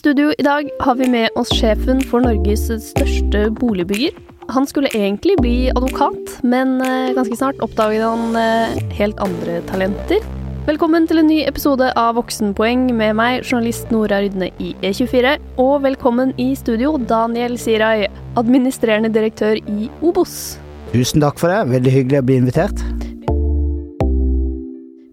[0.00, 4.14] studio i dag har vi med oss sjefen for Norges største boligbygger.
[4.50, 10.24] Han skulle egentlig bli advokat, men eh, ganske snart oppdaget han eh, helt andre talenter.
[10.64, 15.36] Velkommen til en ny episode av Voksenpoeng med meg, journalist Nora Rydne i E24.
[15.60, 18.08] Og velkommen i studio, Daniel Sirai,
[18.40, 20.56] administrerende direktør i Obos.
[20.94, 22.89] Tusen takk for det, veldig hyggelig å bli invitert.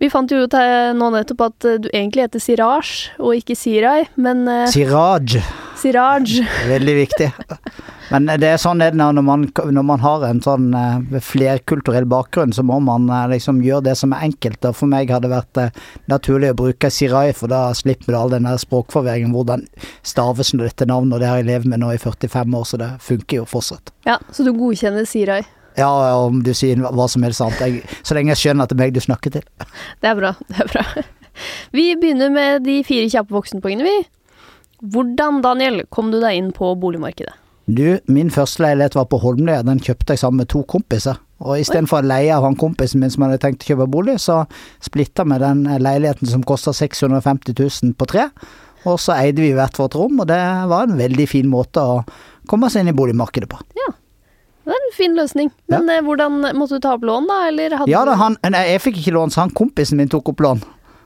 [0.08, 0.54] Vi fant jo ut
[0.96, 5.42] nå nettopp at eh, du egentlig heter Siraj og ikke Sirai, men eh, Siraj,
[5.76, 6.38] Siraj.
[6.70, 7.28] veldig viktig.
[8.08, 12.08] Men det er sånn er det når man, når man har en sånn eh, flerkulturell
[12.08, 14.64] bakgrunn, så må man eh, liksom gjøre det som er enkelt.
[14.70, 18.22] Og for meg hadde det vært eh, naturlig å bruke Sirai, for da slipper du
[18.22, 19.36] all den der språkforvirringen.
[19.36, 19.68] Hvordan
[20.08, 22.94] staves dette navnet, og det har jeg levd med nå i 45 år, så det
[23.04, 23.92] funker jo fortsatt.
[24.08, 25.44] Ja, så du godkjenner Sirai.
[25.78, 25.90] Ja,
[26.26, 27.62] om du sier hva som helst annet.
[27.62, 29.46] Jeg, så lenge jeg skjønner at det er meg du snakker til.
[30.02, 30.34] Det er bra.
[30.50, 30.86] det er bra.
[31.78, 33.98] Vi begynner med de fire kjappe voksenpoengene, vi.
[34.94, 37.36] Hvordan, Daniel, kom du deg inn på boligmarkedet?
[37.68, 41.20] Du, min første leilighet var på Holmlia, den kjøpte jeg sammen med to kompiser.
[41.44, 44.40] Og istedenfor å leie av han kompisen min som hadde tenkt å kjøpe bolig, så
[44.82, 48.30] splitta vi den leiligheten som kosta 650 000 på tre.
[48.88, 50.40] Og så eide vi hvert vårt rom, og det
[50.72, 52.02] var en veldig fin måte å
[52.50, 53.60] komme seg inn i boligmarkedet på.
[53.78, 53.92] Ja,
[54.68, 55.52] det er en fin løsning.
[55.72, 56.02] Men ja.
[56.04, 59.02] hvordan Måtte du ta opp lån, da, eller hadde Ja da, han, nei, jeg fikk
[59.02, 60.64] ikke lån, så han kompisen min tok opp lån.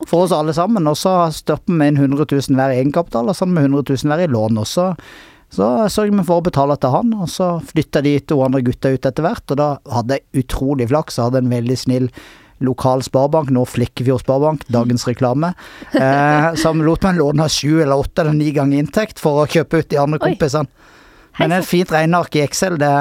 [0.10, 3.54] For oss alle sammen, og så støpte vi inn 100 000 hver egenkapital, og sånn
[3.54, 4.58] med 100 000 hver i lån.
[4.64, 4.88] også.
[4.98, 5.12] så,
[5.54, 8.94] så sørget vi for å betale til han, og så flytta de to andre gutta
[8.96, 11.20] ut etter hvert, og da hadde jeg utrolig flaks.
[11.20, 12.10] Jeg hadde en veldig snill
[12.62, 15.54] lokal sparebank, nå Flikkefjord Sparebank, dagens reklame,
[15.98, 19.82] eh, som lot meg låne sju eller åtte eller ni ganger inntekt for å kjøpe
[19.82, 20.70] ut de andre kompisene.
[20.70, 20.88] Hei,
[21.40, 22.92] Men et fint regneark i Excel, det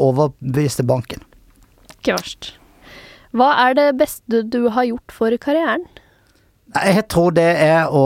[0.00, 1.22] overbeviste banken.
[1.98, 2.52] Ikke verst.
[3.34, 5.84] Hva er det beste du har gjort for karrieren?
[6.74, 8.04] Jeg tror det er å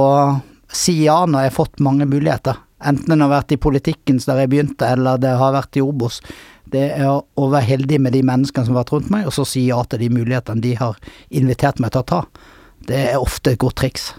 [0.68, 2.58] si ja når jeg har fått mange muligheter.
[2.84, 6.20] Enten det har vært i politikken der jeg begynte, eller det har vært i Obos.
[6.69, 9.47] Det er å- være heldig med de menneskene som har vært rundt meg, og så
[9.47, 10.97] si ja til de mulighetene de har
[11.30, 12.26] invitert meg til å ta.
[12.86, 14.12] Det er ofte et godt triks.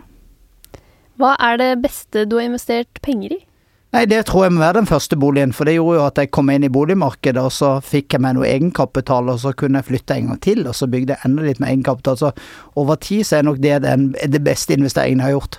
[1.20, 3.46] Hva er det beste du har investert penger i?
[3.90, 6.30] Nei, det tror jeg må være den første boligen, for det gjorde jo at jeg
[6.36, 9.88] kom inn i boligmarkedet, og så fikk jeg meg noe egenkapital, og så kunne jeg
[9.88, 12.20] flytte en gang til, og så bygde jeg enda litt med egenkapital.
[12.22, 12.30] Så
[12.78, 15.58] over tid så er nok det den det beste investeringen jeg har gjort.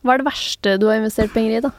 [0.00, 1.74] Hva er det verste du har investert penger i, da?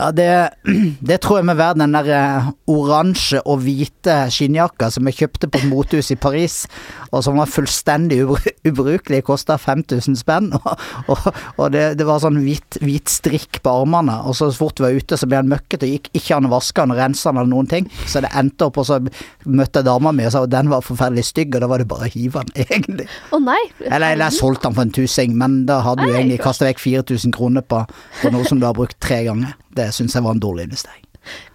[0.00, 0.50] Ja, det,
[1.00, 5.50] det tror jeg må være den der eh, oransje og hvite skinnjakka som jeg kjøpte
[5.50, 6.62] på et motehus i Paris,
[7.10, 8.38] og som var fullstendig ubru
[8.70, 11.26] ubrukelig, kosta 5000 spenn, og, og,
[11.60, 14.96] og det, det var sånn hvit, hvit strikk på armene, og så fort vi var
[14.96, 17.40] ute så ble han møkkete, og gikk ikke an å vaske han og rense han
[17.40, 19.00] eller noen ting, så det endte opp, og så
[19.44, 21.90] møtte jeg dama mi og sa at den var forferdelig stygg, og da var det
[21.92, 23.08] bare å hive den, egentlig.
[23.36, 23.60] Å nei!
[23.84, 26.80] Eller, eller jeg solgte den for en tusing, men da hadde du egentlig kasta vekk
[26.86, 27.84] 4000 kroner på,
[28.22, 29.56] på noe som du har brukt tre ganger.
[29.76, 31.06] Det syns jeg var en dårlig investering.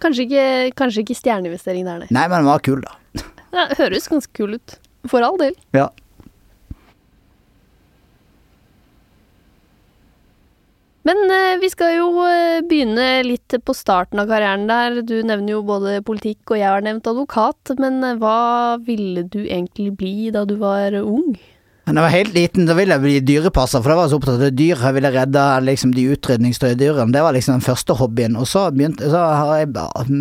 [0.02, 0.46] Kanskje ikke,
[0.78, 2.10] kanskje ikke stjerneinvestering der, nei.
[2.14, 2.96] Nei, men den var kul, da.
[3.56, 4.74] Ja, høres ganske kul ut.
[5.08, 5.54] For all del.
[5.72, 5.86] Ja.
[11.06, 15.02] Men eh, vi skal jo eh, begynne litt på starten av karrieren der.
[15.06, 17.76] Du nevner jo både politikk, og jeg har nevnt advokat.
[17.78, 21.36] Men eh, hva ville du egentlig bli da du var ung?
[21.86, 24.18] Men jeg var helt liten, da ville jeg bli dyrepasser, for da var jeg så
[24.18, 24.80] opptatt av dyr.
[24.82, 27.14] Jeg ville redde liksom, de utrydningstrøye dyrene.
[27.14, 28.34] Det var liksom den første hobbyen.
[28.40, 29.70] Og så, begynte, så har jeg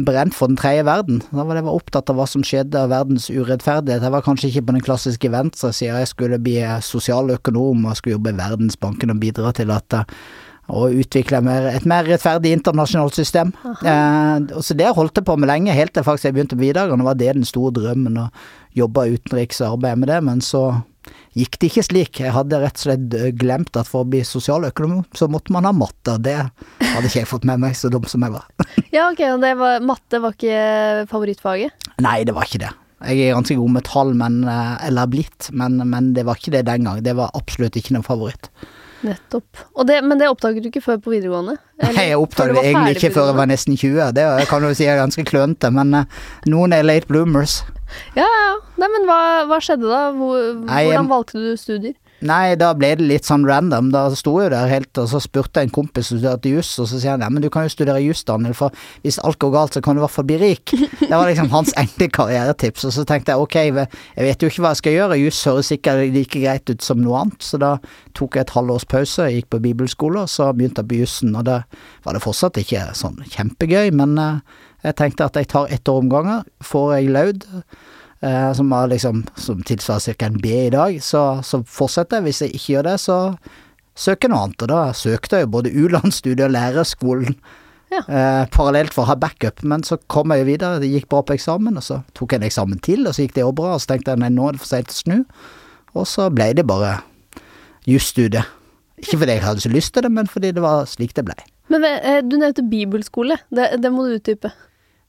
[0.05, 1.23] brent for den tredje verden.
[1.31, 4.05] Da var jeg opptatt av hva som skjedde av verdens urettferdighet.
[4.05, 6.03] Jeg var kanskje ikke på den klassiske venstresida.
[6.03, 10.03] Jeg skulle bli sosialøkonom og skulle jobbe i Verdensbanken og bidra til at
[10.65, 13.51] og å utvikle mer, et mer rettferdig internasjonalt system.
[13.85, 17.05] Eh, så det holdt jeg på med lenge, helt til faktisk jeg begynte på videregående.
[17.05, 18.29] var det den store drømmen, å
[18.73, 20.23] jobbe utenriks og arbeide med det.
[20.25, 20.63] Men så
[21.35, 22.21] gikk det ikke slik.
[22.23, 25.67] Jeg hadde rett og slett eh, glemt at for å bli sosialøkonom, så måtte man
[25.67, 28.47] ha matte, og det hadde ikke jeg fått med meg, så dum som jeg var.
[28.95, 31.87] Ja, ok, og det var, matte var ikke favorittfaget?
[32.05, 32.71] Nei, det var ikke det.
[33.05, 36.53] Jeg er ganske god med tall, men, eh, eller blitt, men, men det var ikke
[36.55, 37.03] det den gang.
[37.03, 38.49] Det var absolutt ikke noen favoritt.
[39.05, 39.63] Nettopp.
[39.87, 41.57] Det, men det oppdaget du ikke før på videregående?
[41.79, 44.11] Eller Nei, jeg oppdaget det egentlig ikke før jeg var nesten 20.
[44.17, 47.59] Det kan jo si er ganske klønete, men eh, noen er late bloomers.
[48.17, 48.49] Ja, ja.
[48.81, 49.19] Nei, men hva,
[49.49, 50.01] hva skjedde da?
[50.15, 51.95] Hvor, hvordan valgte du studier?
[52.23, 53.89] Nei, da ble det litt sånn random.
[53.91, 56.87] Da sto jeg der helt, og så spurte jeg en kompis som studerte juss, og
[56.87, 58.73] så sier han ja, men du kan jo studere juss, Daniel, for
[59.03, 60.73] hvis alt går galt, så kan du i hvert fall bli rik.
[61.01, 64.63] Det var liksom hans enkle karrieretips, og så tenkte jeg ok, jeg vet jo ikke
[64.63, 67.73] hva jeg skal gjøre, juss høres sikkert like greit ut som noe annet, så da
[68.17, 71.49] tok jeg et halvårs pause, gikk på bibelskole, og så begynte jeg på jussen, og
[71.49, 71.61] da
[72.07, 74.39] var det fortsatt ikke sånn kjempegøy, men eh,
[74.87, 77.45] jeg tenkte at jeg tar ett år om gangen, får jeg laud,
[78.57, 80.25] som, var liksom, som tilsvarer ca.
[80.29, 82.25] en B i dag, så, så fortsetter jeg.
[82.29, 83.17] Hvis jeg ikke gjør det, så
[83.95, 84.65] søke noe annet.
[84.65, 87.37] Og da søkte jeg jo både U-landsstudiet og lærerskolen
[87.93, 87.99] Ja.
[88.09, 91.19] eh, parallelt for å ha backup, men så kom jeg jo videre, det gikk bra
[91.21, 93.75] på eksamen, og så tok jeg en eksamen til, og så gikk det òg bra,
[93.75, 95.17] og så tenkte jeg nei, nå er det for seint å snu,
[95.93, 96.95] og så ble det bare
[97.87, 98.49] jusstudiet.
[98.99, 101.35] Ikke fordi jeg hadde så lyst til det, men fordi det var slik det ble.
[101.71, 103.37] Men eh, du nevnte bibelskole.
[103.53, 104.51] Det, det må du utdype.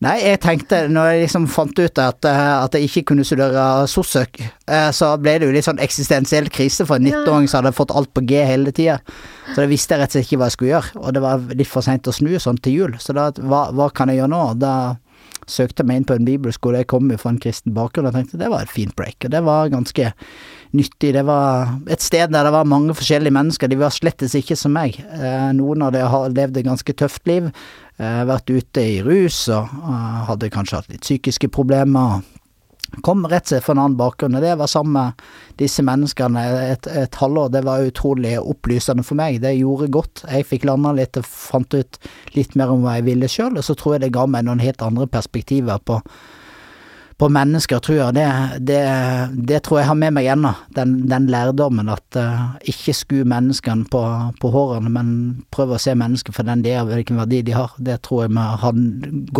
[0.04, 3.86] Nei, jeg tenkte, når jeg liksom fant ut at, eh, at jeg ikke kunne studere
[3.88, 7.72] sossøk, eh, så ble det jo litt sånn eksistensiell krise for en 19-åring som hadde
[7.78, 8.98] fått alt på G hele tida.
[9.54, 11.48] Så da visste jeg rett og slett ikke hva jeg skulle gjøre, og det var
[11.56, 12.98] litt for seint å snu sånn til jul.
[13.00, 14.42] Så da, hva, hva kan jeg gjøre nå?
[14.60, 14.74] Da
[15.48, 18.18] søkte jeg meg inn på en bibelskole, jeg kom jo fra en kristen bakgrunn og
[18.18, 20.12] tenkte det var et fint break, og det var ganske
[20.74, 21.12] nyttig.
[21.14, 24.74] Det var et sted der det var mange forskjellige mennesker, de var slettes ikke som
[24.76, 24.98] meg.
[24.98, 27.50] Eh, noen av dem har levd et ganske tøft liv,
[27.98, 32.22] eh, vært ute i rus og eh, hadde kanskje hatt litt psykiske problemer.
[33.02, 35.24] Kom rett og slett fra en annen bakgrunn, og det var sammen med
[35.58, 37.50] disse menneskene et, et halvår.
[37.52, 39.40] Det var utrolig opplysende for meg.
[39.42, 40.22] Det gjorde godt.
[40.30, 41.98] Jeg fikk landa litt og fant ut
[42.36, 44.62] litt mer om hva jeg ville sjøl, og så tror jeg det ga meg noen
[44.62, 45.98] helt andre perspektiver på,
[47.16, 48.14] på mennesker, tror jeg.
[48.16, 48.24] Det,
[48.68, 48.80] det,
[49.48, 53.88] det tror jeg har med meg ennå, den, den lærdommen at uh, ikke sku menneskene
[53.92, 54.02] på,
[54.40, 55.12] på hårene, men
[55.54, 57.72] prøv å se mennesker for den de er, hvilken verdi de har.
[57.80, 58.82] Det tror jeg vi har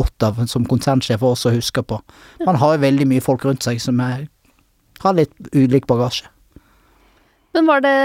[0.01, 2.01] godt av som konsernsjef også å huske på.
[2.47, 4.25] Man har jo veldig mye folk rundt seg som er,
[5.05, 6.31] har litt ulik bagasje.
[7.57, 7.97] Men var det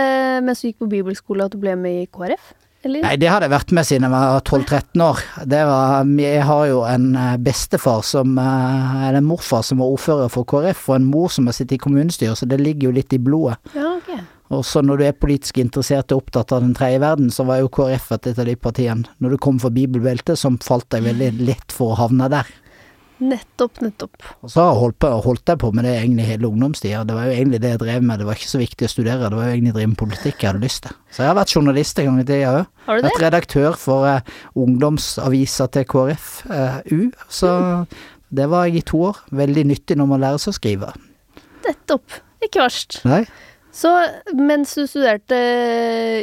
[0.47, 2.53] mens du gikk på bibelskole at du ble med i KrF?
[2.83, 3.04] Eller?
[3.06, 5.24] Nei, det hadde jeg vært med siden jeg var 12-13 år.
[5.54, 9.94] Det var, jeg har jo en eh, bestefar som, eh, eller en morfar som var
[9.94, 12.95] ordfører for KrF, og en mor som har sittet i kommunestyret, så det ligger jo
[12.98, 13.60] litt i blodet.
[13.78, 14.24] Ja, okay.
[14.51, 17.62] Og så når du er politisk interessert og opptatt av den tredje verden, så var
[17.62, 19.07] jo KrF et av de partiene.
[19.24, 22.50] Når du kom for bibelbeltet, så falt jeg veldig lett for å havne der.
[23.21, 24.23] Nettopp, nettopp.
[24.41, 27.03] Og så holdt, på, holdt jeg på med det egentlig hele ungdomstida.
[27.06, 28.18] Det var jo egentlig det jeg drev med.
[28.21, 30.41] Det var ikke så viktig å studere, det var jo egentlig å drive med politikk
[30.41, 30.95] jeg hadde lyst til.
[31.13, 32.71] Så jeg har vært journalist en gang i tida òg.
[32.88, 33.12] Har du det?
[33.12, 34.33] Vært redaktør for eh,
[34.63, 37.00] ungdomsavisa til KrFU.
[37.29, 37.53] Så
[38.41, 39.21] det var jeg i to år.
[39.44, 40.91] Veldig nyttig når man lærer seg å skrive.
[41.68, 42.21] Nettopp.
[42.41, 43.03] Ikke verst.
[43.06, 43.21] Nei?
[43.71, 43.89] Så
[44.35, 45.38] mens du studerte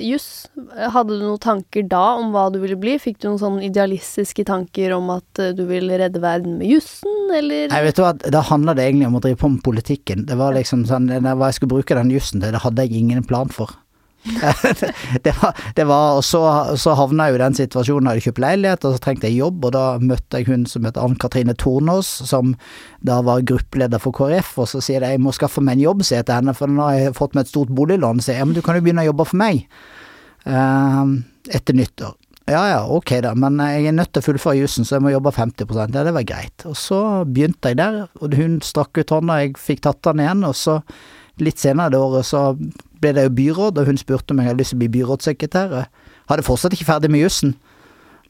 [0.04, 0.46] juss,
[0.92, 2.98] hadde du noen tanker da om hva du ville bli?
[3.00, 7.16] Fikk du noen sånn idealistiske tanker om at eh, du ville redde verden med jussen,
[7.32, 7.70] eller?
[7.72, 10.26] Nei, vet du hva, da handla det egentlig om å drive på med politikken.
[10.28, 13.24] Det var liksom sånn, hva jeg skulle bruke den jussen til, det hadde jeg ingen
[13.28, 13.72] plan for.
[15.24, 16.40] det var, det var og så,
[16.76, 19.38] så havna jeg jo i den situasjonen, jeg hadde kjøpt leilighet, og så trengte jeg
[19.38, 22.54] jobb, og da møtte jeg hun som het Ann Katrine Tornås, som
[23.04, 26.06] da var gruppeleder for KrF, og så sier jeg jeg må skaffe meg en jobb,
[26.06, 28.44] sier jeg til henne, for nå har jeg fått meg et stort boliglån, sier jeg,
[28.44, 29.62] ja, men du kan jo begynne å jobbe for meg,
[30.48, 31.04] uh,
[31.54, 32.16] etter nyttår.
[32.48, 35.12] Ja ja, ok da, men jeg er nødt til å fullføre jussen, så jeg må
[35.12, 36.64] jobbe 50 Ja, det var greit.
[36.64, 40.46] Og så begynte jeg der, og hun strakk ut hånda, jeg fikk tatt den igjen,
[40.48, 40.78] og så
[41.44, 42.42] litt senere det året så
[43.00, 45.74] ble det jo byråd, og hun spurte om jeg hadde lyst til å bli byrådssekretær.
[46.30, 47.54] Hadde fortsatt ikke ferdig med jussen,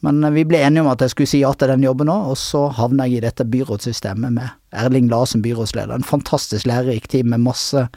[0.06, 2.38] men vi ble enige om at jeg skulle si ja til den jobben òg, og
[2.38, 4.46] så havna jeg i dette byrådssystemet med
[4.78, 5.96] Erling Lae som byrådsleder.
[5.96, 7.88] En fantastisk lærerik team med masse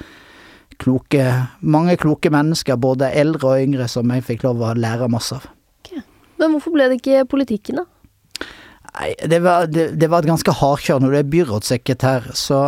[0.82, 1.28] kloke,
[1.62, 5.50] mange kloke mennesker, både eldre og yngre, som jeg fikk lov å lære masse av.
[6.42, 7.86] Men hvorfor ble det ikke politikken, da?
[8.92, 11.00] Nei, det var, det, det var et ganske hardkjør.
[11.00, 12.60] Når du er byrådssekretær, så,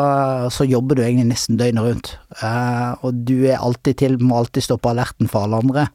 [0.56, 2.12] så jobber du egentlig nesten døgnet rundt.
[2.40, 5.88] Uh, og du er alltid til, må alltid stå på alerten for alle andre.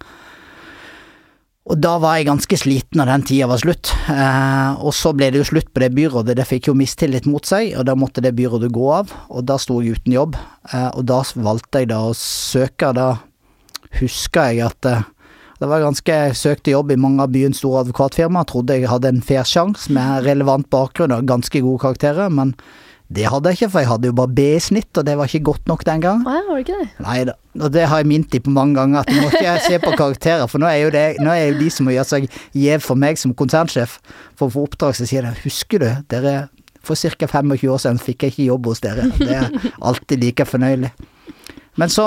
[1.69, 3.93] Og da var jeg ganske sliten når den tida var slutt.
[4.05, 7.49] Uh, og så ble det jo slutt på det byrådet, det fikk jo mistillit mot
[7.49, 9.13] seg, og da måtte det byrådet gå av.
[9.33, 13.15] Og da sto jeg uten jobb, Uh, og da valgte jeg da å søke, da
[13.97, 14.89] huska jeg at
[15.59, 19.25] det var ganske, søkte jobb i mange av byens store advokatfirmaer, trodde jeg hadde en
[19.25, 22.55] fair sjanse med relevant bakgrunn og ganske gode karakterer, men
[23.09, 25.31] det hadde jeg ikke, for jeg hadde jo bare B i snitt, og det var
[25.31, 26.21] ikke godt nok den gang.
[26.27, 26.89] Nei, var det ikke det?
[27.07, 29.55] Nei da, og det har jeg minnet de på mange ganger, at du må ikke
[29.65, 32.11] se på karakterer, for nå er jo det, nå er jo de som må gjøre
[32.13, 33.97] seg gjev for meg som konsernsjef
[34.37, 36.37] for å få oppdrag, så sier de husker du, dere
[36.85, 37.27] for ca.
[37.27, 39.09] 25 år siden fikk jeg ikke jobb hos dere.
[39.19, 39.49] Det er
[39.81, 40.93] alltid like fornøyelig.
[41.79, 42.05] Men så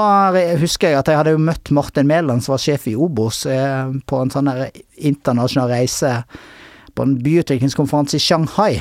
[0.60, 3.92] husker jeg at jeg hadde jo møtt Martin Mæland, som var sjef i Obos, eh,
[4.08, 4.50] på en sånn
[5.00, 6.18] internasjonal reise
[6.92, 8.74] på en byutviklingskonferanse i Shanghai.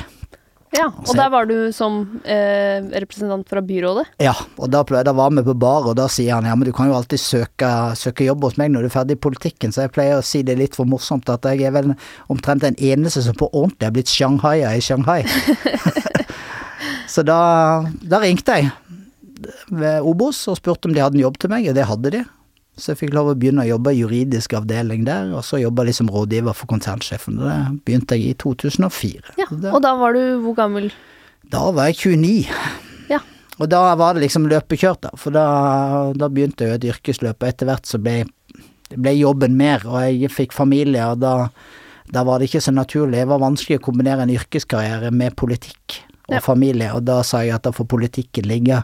[0.71, 4.05] Ja, og der var du som eh, representant fra byrådet?
[4.23, 6.71] Ja, og da, da var vi på bar, og da sier han ja, men du
[6.75, 9.83] kan jo alltid søke, søke jobb hos meg når du er ferdig i politikken, så
[9.85, 11.91] jeg pleier å si det litt for morsomt at jeg er vel
[12.31, 15.25] omtrent den eneste som på ordentlig er blitt Shanghaier i Shanghai.
[17.15, 17.41] så da,
[18.07, 18.71] da ringte jeg
[19.71, 22.21] ved Obos og spurte om de hadde en jobb til meg, og det hadde de.
[22.79, 25.83] Så jeg fikk lov å begynne å jobbe i juridisk avdeling der, og så jobba
[25.89, 27.37] jeg som rådgiver for konsernsjefen.
[27.41, 29.35] Det begynte jeg i 2004.
[29.41, 30.91] Ja, og da var du hvor gammel?
[31.51, 32.47] da var jeg 29.
[33.11, 33.19] Ja.
[33.59, 35.09] Og da var det liksom løpekjørt, da.
[35.19, 35.43] For da,
[36.15, 38.21] da begynte jeg jo et yrkesløp, og etter hvert så ble
[38.91, 41.47] ble jobben mer, og jeg fikk familie, og da,
[42.11, 43.21] da var det ikke så naturlig.
[43.21, 46.39] Det var vanskelig å kombinere en yrkeskarriere med politikk og Ja.
[46.43, 48.81] familie, og da sa jeg at da får politikken ligge,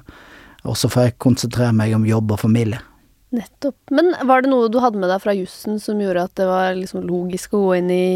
[0.68, 2.82] og så får jeg konsentrere meg om jobb og familie.
[3.36, 3.78] Nettopp.
[3.92, 6.76] Men var det noe du hadde med deg fra jussen som gjorde at det var
[6.78, 8.12] liksom logisk å gå inn i,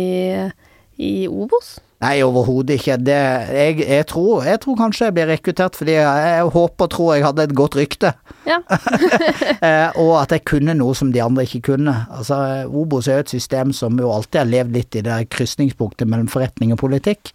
[0.96, 1.80] i Obos?
[2.02, 2.96] Nei, overhodet ikke.
[2.98, 3.18] Det,
[3.54, 7.12] jeg, jeg, tror, jeg tror kanskje jeg ble rekruttert fordi jeg, jeg håper og tror
[7.14, 8.16] jeg hadde et godt rykte.
[8.50, 8.62] Ja.
[9.62, 11.94] Eh, og at jeg kunne noe som de andre ikke kunne.
[12.10, 16.10] Altså, Obos er jo et system som jo alltid har levd litt i det krysningspunktet
[16.10, 17.30] mellom forretning og politikk.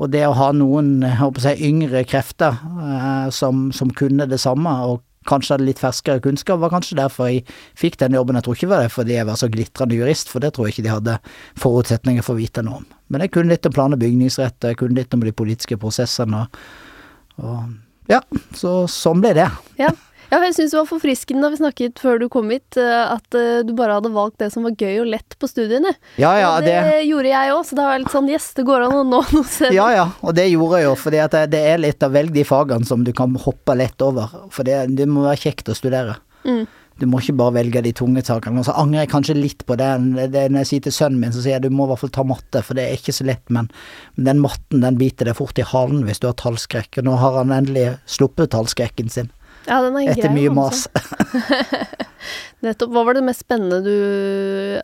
[0.00, 4.72] Og det å ha noen håper jeg, yngre krefter eh, som, som kunne det samme,
[4.88, 7.44] og kanskje hadde litt ferskere kunnskap, var kanskje derfor jeg
[7.78, 8.38] fikk den jobben.
[8.38, 10.68] Jeg tror ikke det var det fordi jeg var så glitrende jurist, for det tror
[10.68, 11.18] jeg ikke de hadde
[11.60, 12.88] forutsetninger for å vite noe om.
[13.12, 16.46] Men jeg kunne litt om plan- og bygningsrett, jeg kunne litt om de politiske prosessene,
[16.46, 18.22] og, og ja,
[18.56, 19.50] så sånn ble det.
[19.78, 19.92] Ja.
[20.30, 23.36] Ja, jeg syns det var forfriskende da vi snakket før du kom hit, eh, at
[23.36, 25.92] eh, du bare hadde valgt det som var gøy og lett på studiene.
[26.22, 28.50] Ja, ja, og det, det gjorde jeg òg, så da var jeg litt sånn Yes,
[28.54, 29.74] det går an å nå noe selv.
[29.74, 32.46] Ja, ja, og det gjorde jeg jo, for det, det er litt av velg de
[32.46, 34.30] fagene som du kan hoppe lett over.
[34.54, 36.20] For det, det må være kjekt å studere.
[36.46, 36.68] Mm.
[37.00, 38.60] Du må ikke bare velge de tunge sakene.
[38.60, 39.88] Og så angrer jeg kanskje litt på det.
[40.04, 42.24] når jeg sier til sønnen min, så sier jeg du må i hvert fall ta
[42.28, 43.46] matte, for det er ikke så lett.
[43.48, 43.70] Men,
[44.16, 47.00] men den matten den biter deg fort i halen hvis du har tallskrekk.
[47.00, 49.32] Og nå har han endelig sluppet tallskrekken sin,
[49.70, 50.90] Ja, den er etter grei, mye altså.
[50.90, 51.80] mas.
[52.64, 52.90] Nettopp.
[52.92, 53.94] Hva var det mest spennende du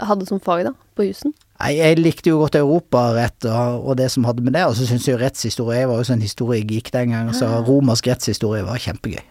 [0.09, 1.35] hadde som fag, da, på jussen?
[1.61, 4.87] Nei, jeg likte jo godt europarett og, og det som hadde med det, og så
[4.89, 9.25] syns jeg rettshistorie Jeg var jo sånn historiegeek den gangen, så romersk rettshistorie var kjempegøy.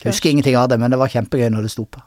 [0.00, 2.02] Jeg husker ingenting av det, men det var kjempegøy når det sto på.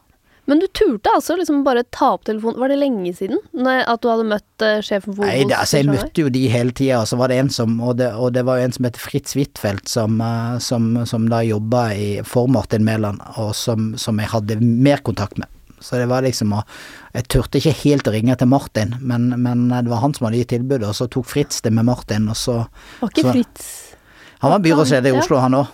[0.45, 2.59] Men du turte altså liksom bare ta opp telefonen.
[2.59, 5.79] Var det lenge siden når, at du hadde møtt uh, sjefen for Nei, det, altså,
[5.79, 8.33] jeg møtte jo de hele tida, og så var det en som Og det, og
[8.35, 12.07] det var jo en som heter Fritz Huitfeldt, som, uh, som, som da jobba i,
[12.27, 15.47] for Martin Mæland, og som, som jeg hadde mer kontakt med.
[15.83, 16.61] Så det var liksom å
[17.13, 20.39] Jeg turte ikke helt å ringe til Martin, men, men det var han som hadde
[20.43, 22.63] gitt tilbudet, og så tok Fritz det med Martin, og så
[22.99, 23.67] Var ikke Så- Fritz
[24.43, 25.67] Han var byrådsleder i Oslo, han òg.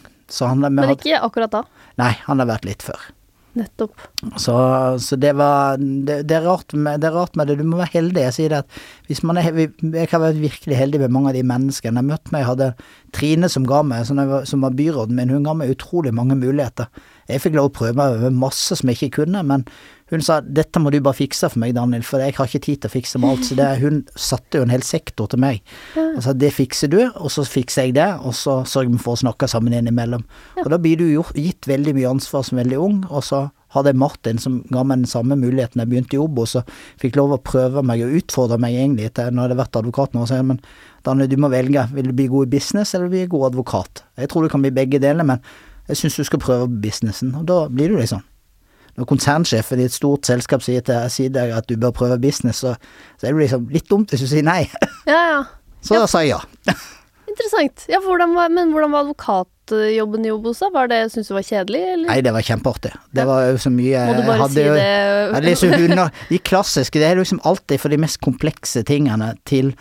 [0.69, 1.63] Men ikke akkurat da.
[1.97, 3.07] Nei, han har vært litt før.
[3.57, 3.95] Nettopp.
[4.37, 4.53] Så,
[5.01, 7.57] så det var det, det, er med, det er rart med det.
[7.57, 8.21] Du må være heldig.
[8.27, 8.79] Jeg sier det at
[9.09, 12.33] hvis man er Jeg har vært virkelig heldig med mange av de menneskene jeg møtte
[12.33, 12.43] meg.
[12.43, 12.71] Jeg hadde
[13.15, 16.37] Trine som ga meg, som var, som var byråden min, hun ga meg utrolig mange
[16.37, 16.91] muligheter.
[17.29, 19.65] Jeg fikk lov å prøve meg med masse som jeg ikke kunne, men
[20.09, 22.81] hun sa dette må du bare fikse for meg, Daniel, for jeg har ikke tid
[22.81, 23.45] til å fikse med alt.
[23.45, 25.61] Så det, hun satte jo en hel sektor til meg.
[25.97, 29.17] Og sa det fikser du, og så fikser jeg det, og så sørger vi for
[29.17, 30.25] å snakke sammen innimellom.
[30.63, 33.91] Og da blir du jo gitt veldig mye ansvar som veldig ung, og så hadde
[33.91, 37.41] jeg Martin som ga meg den samme muligheten jeg begynte i og fikk lov å
[37.45, 40.39] prøve meg og utfordre meg egentlig til når jeg hadde vært advokat nå, og sa
[40.41, 40.61] men
[41.05, 44.03] Daniel, du må velge, vil du bli god i business eller bli god advokat?
[44.17, 45.43] Jeg tror du kan bli begge deler, men
[45.87, 48.25] jeg syns du skal prøve businessen, og da blir du liksom
[48.99, 52.61] når konsernsjefen i et stort selskap sier til sier deg at du bør prøve business,
[52.65, 52.75] så,
[53.17, 54.65] så er det liksom litt dumt hvis du sier nei.
[55.09, 55.43] Ja, ja.
[55.81, 56.41] Så da sa jeg ja.
[57.29, 57.85] Interessant.
[57.87, 60.59] Ja, hvordan var, men hvordan var advokatjobben i Obos.
[60.73, 62.09] Var det, Syns du det var kjedelig, eller?
[62.09, 62.91] Nei, det var kjempeartig.
[63.15, 64.87] Det var jo så mye Må du bare hadde si jo- det?
[65.47, 69.71] Ja, hunder, de klassiske, det er liksom alltid for de mest komplekse tingene til,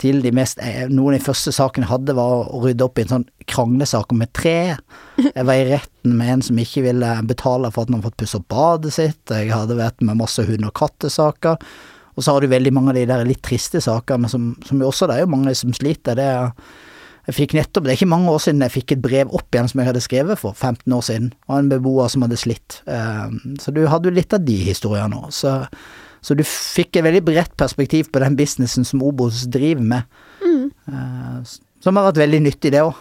[0.00, 2.98] til de mest eh, Noen av de første sakene jeg hadde var å rydde opp
[2.98, 4.56] i en sånn kranglesak om et tre.
[5.20, 8.20] Jeg var i retten med en som ikke ville betale for at han hadde fått
[8.24, 9.22] pusse opp badet sitt.
[9.30, 11.60] Jeg hadde vært med masse hund- og kattesaker.
[12.14, 14.90] Og så har du veldig mange av de der litt triste sakene som, som jo
[14.90, 16.18] også det er jo mange som sliter.
[16.18, 16.52] Det er
[17.24, 19.68] jeg fikk nettopp, Det er ikke mange år siden jeg fikk et brev opp igjen
[19.70, 22.82] som jeg hadde skrevet for 15 år siden, av en beboer som hadde slitt.
[22.84, 23.30] Eh,
[23.62, 25.22] Så du hadde jo litt av de historiene.
[25.32, 25.54] Så,
[26.24, 30.70] så du fikk et veldig bredt perspektiv på den businessen som Obos driver med, Mm.
[30.88, 31.40] Uh,
[31.82, 32.96] som har vært veldig nyttig, det òg.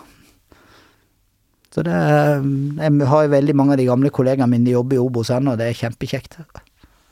[1.74, 5.02] Så det Jeg har jo veldig mange av de gamle kollegaene mine de jobber i
[5.02, 6.38] Obos ennå, og det er kjempekjekt.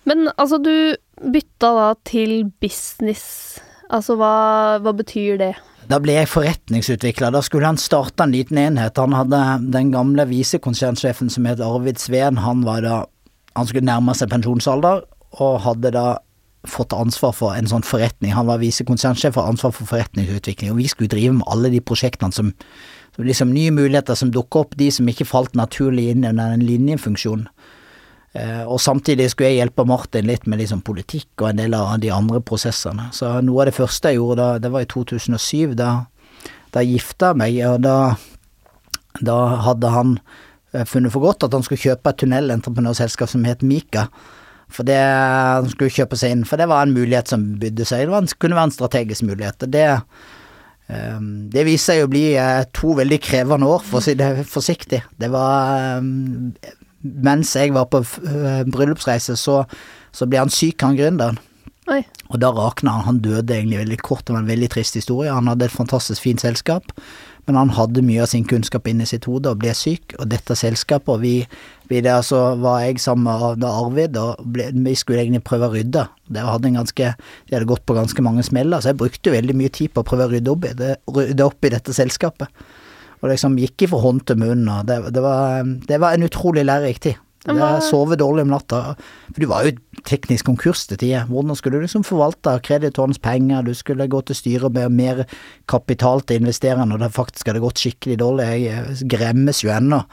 [0.05, 3.59] Men altså, du bytta da til business.
[3.89, 5.53] Altså, hva, hva betyr det?
[5.89, 7.33] Da ble jeg forretningsutvikler.
[7.33, 8.97] Da skulle han starte en liten enhet.
[9.01, 9.41] Han hadde
[9.73, 13.05] den gamle visekonsernsjefen som het Arvid Sveen, han var da
[13.59, 15.01] Han skulle nærme seg pensjonsalder,
[15.39, 16.05] og hadde da
[16.67, 18.35] fått ansvar for en sånn forretning.
[18.35, 22.35] Han var visekonsernsjef og ansvar for forretningsutvikling, og vi skulle drive med alle de prosjektene
[22.35, 22.51] som,
[23.15, 26.65] som liksom nye muligheter som dukker opp, de som ikke falt naturlig inn under den
[26.67, 27.47] linjefunksjonen.
[28.33, 31.97] Eh, og samtidig skulle jeg hjelpe Martin litt med liksom politikk og en del av
[31.99, 33.09] de andre prosessene.
[33.15, 35.89] Så noe av det første jeg gjorde da, det var i 2007, da,
[36.71, 37.95] da jeg gifta meg, og da,
[39.19, 40.13] da hadde han
[40.71, 44.07] eh, funnet for godt at han skulle kjøpe et tunnelentreprenørselskap som het Mika.
[44.71, 48.07] For det han skulle kjøpe seg inn, for det var en mulighet som bydde seg.
[48.07, 49.65] Det en, kunne være en strategisk mulighet.
[49.65, 51.19] og det eh,
[51.51, 55.03] det viste seg å bli eh, to veldig krevende år, for å si det forsiktig.
[55.19, 59.63] Det var eh, mens jeg var på uh, bryllupsreise, så,
[60.13, 61.39] så ble han syk, han gründeren.
[62.31, 63.07] Og da rakna han.
[63.07, 65.33] Han døde egentlig veldig kort, det var en veldig trist historie.
[65.33, 66.93] Han hadde et fantastisk fint selskap,
[67.47, 70.15] men han hadde mye av sin kunnskap inni sitt hode og ble syk.
[70.19, 71.33] Og dette selskapet, og vi,
[71.89, 73.25] vi der så var jeg sammen
[73.59, 76.05] med Arvid, og ble, vi skulle egentlig prøve å rydde.
[76.31, 79.57] Det hadde en ganske, de hadde gått på ganske mange smeller, så jeg brukte veldig
[79.57, 82.63] mye tid på å prøve å rydde opp i, det, rydde opp i dette selskapet.
[83.21, 86.65] Og liksom gikk ifra hånd til munn, og det, det, var, det var en utrolig
[86.67, 87.19] lærerik tid.
[87.41, 88.79] Jeg sover sove dårlig om natta,
[89.31, 91.25] for du var jo teknisk konkurs til tider.
[91.25, 95.23] Hvordan skulle du liksom forvalte kreditorens penger, du skulle gå til styret med mer
[95.71, 98.47] kapital til investererne og det faktisk hadde gått skikkelig dårlig.
[98.67, 100.03] Jeg gremmes jo ennå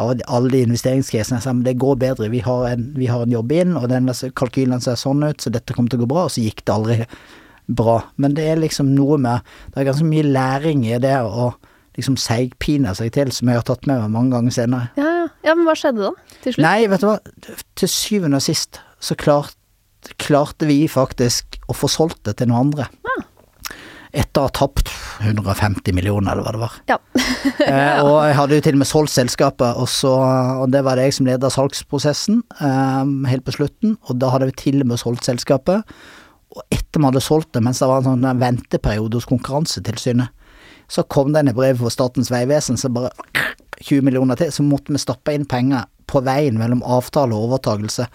[0.00, 1.36] av alle de investeringskrisene.
[1.36, 3.90] Jeg sa, men det går bedre, vi har en, vi har en jobb inn, og
[3.92, 4.08] den
[4.38, 6.76] kalkylen ser sånn ut, så dette kommer til å gå bra, og så gikk det
[6.78, 6.98] aldri
[7.68, 7.98] bra.
[8.16, 11.52] Men det er liksom noe med Det er ganske mye læring i det å
[12.00, 14.90] liksom seigpina seg til, som jeg har tatt med meg mange ganger senere.
[14.98, 15.26] Ja, ja.
[15.50, 16.36] ja, men hva skjedde da?
[16.40, 16.64] Til slutt?
[16.66, 17.18] Nei, vet du hva,
[17.80, 19.56] til syvende og sist så klart,
[20.20, 22.88] klarte vi faktisk å få solgt det til noen andre.
[24.10, 24.88] Etter å ha tapt
[25.22, 26.80] 150 millioner, eller hva det var.
[26.90, 27.00] Ja.
[27.60, 30.10] Eh, og jeg hadde jo til og med solgt selskapet, og, så,
[30.64, 33.94] og det var det jeg som leda salgsprosessen eh, helt på slutten.
[34.08, 35.86] Og da hadde vi til og med solgt selskapet.
[36.56, 40.34] Og etter vi hadde solgt det, mens det var en sånn venteperiode hos Konkurransetilsynet,
[40.90, 43.12] så kom denne brevet et brev fra Statens vegvesen som bare
[43.80, 48.08] 20 millioner til, så måtte vi stappe inn penger på veien mellom avtale og overtagelse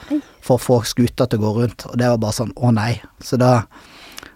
[0.44, 1.86] for å få skuta til å gå rundt.
[1.88, 2.98] Og det var bare sånn å nei.
[3.24, 3.63] Så da,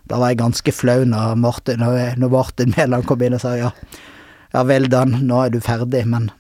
[0.08, 3.74] da var jeg ganske flau når Martin, når Martin Mæland kom inn og sa ja,
[4.56, 6.32] ja vel Dan, nå er du ferdig, men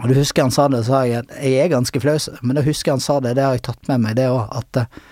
[0.00, 2.56] Og du husker han sa det, så sa jeg at jeg er ganske flau, men
[2.56, 5.02] da husker han sa det, det har jeg tatt med meg, det òg, at eh,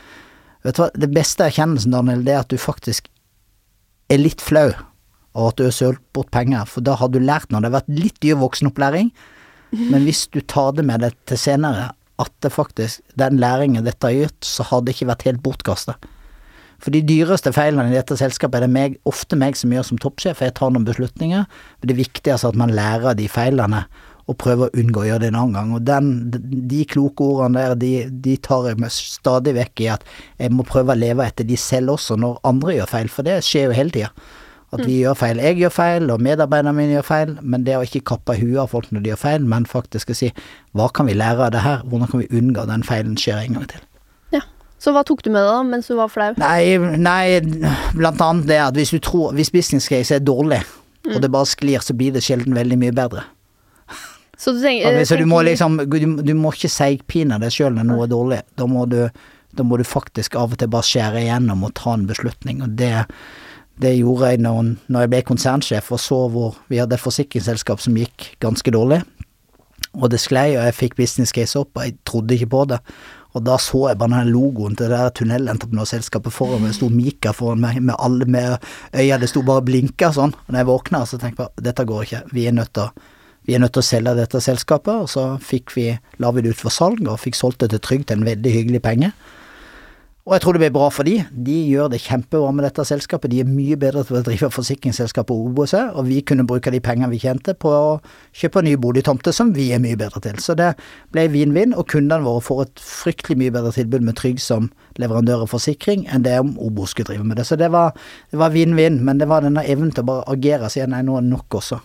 [0.65, 3.07] Vet du hva, det beste erkjennelsen, Daniel, det er at du faktisk
[4.13, 4.71] er litt flau
[5.35, 7.63] over at du har sølt bort penger, for da har du lært noe.
[7.63, 9.13] Det har vært litt dyr voksenopplæring,
[9.71, 14.09] men hvis du tar det med deg til senere, at det faktisk, den læringen dette
[14.09, 15.97] har gitt, så har det ikke vært helt bortkasta.
[16.81, 20.01] For de dyreste feilene i dette selskapet er det meg, ofte meg som gjør som
[20.01, 23.85] toppsjef, jeg tar noen beslutninger, men det viktigste er at man lærer de feilene
[24.31, 25.73] og prøver å unngå å gjøre det en annen gang.
[25.77, 26.11] Og den,
[26.71, 27.93] de kloke ordene der, de,
[28.25, 30.07] de tar jeg meg stadig vekk i at
[30.39, 33.41] jeg må prøve å leve etter de selv også når andre gjør feil, for det
[33.47, 34.13] skjer jo hele tida.
[34.71, 35.41] At vi gjør feil.
[35.43, 38.69] Jeg gjør feil, og medarbeiderne mine gjør feil, men det å ikke kappe huet av
[38.71, 40.29] folk når de gjør feil, men faktisk å si
[40.79, 43.59] hva kan vi lære av det her, hvordan kan vi unngå den feilen skjer en
[43.59, 43.83] gang til.
[44.37, 44.45] Ja.
[44.79, 46.31] Så hva tok du med deg da, mens du var flau?
[46.39, 47.41] Nei, nei,
[47.99, 50.63] blant annet det at hvis du tror Hvis business case er dårlig,
[51.11, 53.27] og det bare sklir, så blir det sjelden veldig mye bedre.
[54.41, 57.75] Så du tenker, okay, så du må liksom Du, du må ikke seigpine deg sjøl
[57.77, 58.39] når noe er dårlig.
[58.57, 59.03] Da må du
[59.51, 62.77] da må du faktisk av og til bare skjære igjennom og ta en beslutning, og
[62.79, 62.93] det
[63.81, 67.81] det gjorde jeg når, når jeg ble konsernsjef og så hvor vi hadde et forsikringsselskap
[67.83, 69.01] som gikk ganske dårlig,
[69.97, 72.79] og det sklei, og jeg fikk business case opp, og jeg trodde ikke på det.
[73.35, 76.91] Og da så jeg bare den logoen til det der tunnelentreprenørselskapet foran meg, det sto
[76.93, 80.35] Mika foran meg med alle med øya, det sto bare og blinka sånn.
[80.35, 82.89] Og når jeg våkna, så tenkte jeg bare dette går ikke, vi er nødt til
[82.89, 83.09] å
[83.49, 85.87] vi er nødt til å selge dette selskapet, og så fikk vi,
[86.21, 88.53] la vi det ut for salg, og fikk solgt det til Trygg til en veldig
[88.53, 89.09] hyggelig penge.
[90.31, 91.17] Og jeg tror det blir bra for de.
[91.35, 93.33] De gjør det kjempebra med dette selskapet.
[93.33, 96.79] De er mye bedre til å drive forsikringsselskap på OBOC, og vi kunne bruke de
[96.79, 97.97] pengene vi tjente på å
[98.39, 100.39] kjøpe nye boligtomter, som vi er mye bedre til.
[100.39, 100.69] Så det
[101.11, 104.71] ble vinn-vinn, og kundene våre får et fryktelig mye bedre tilbud med Trygg som
[105.03, 107.49] leverandør av forsikring enn det om Obo skulle drive med det.
[107.51, 107.91] Så det var
[108.55, 111.27] vinn-vinn, men det var denne evnen til å bare agere og si nei, nå er
[111.27, 111.83] det nok også.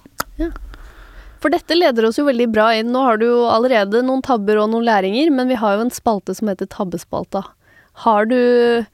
[1.41, 2.93] For dette leder oss jo veldig bra inn.
[2.93, 5.93] Nå har du jo allerede noen tabber og noen læringer, men vi har jo en
[5.97, 7.47] spalte som heter Tabbespalta.
[8.03, 8.85] Har du,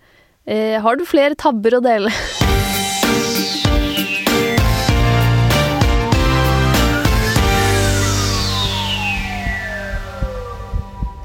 [0.46, 2.12] eh, har du flere tabber å dele?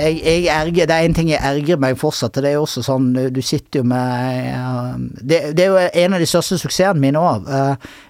[0.06, 2.66] Jeg, jeg erger, det er en ting jeg ergrer meg fortsatt, og det er jo
[2.66, 7.02] også sånn Du sitter jo med det, det er jo en av de største suksessene
[7.02, 7.50] mine òg,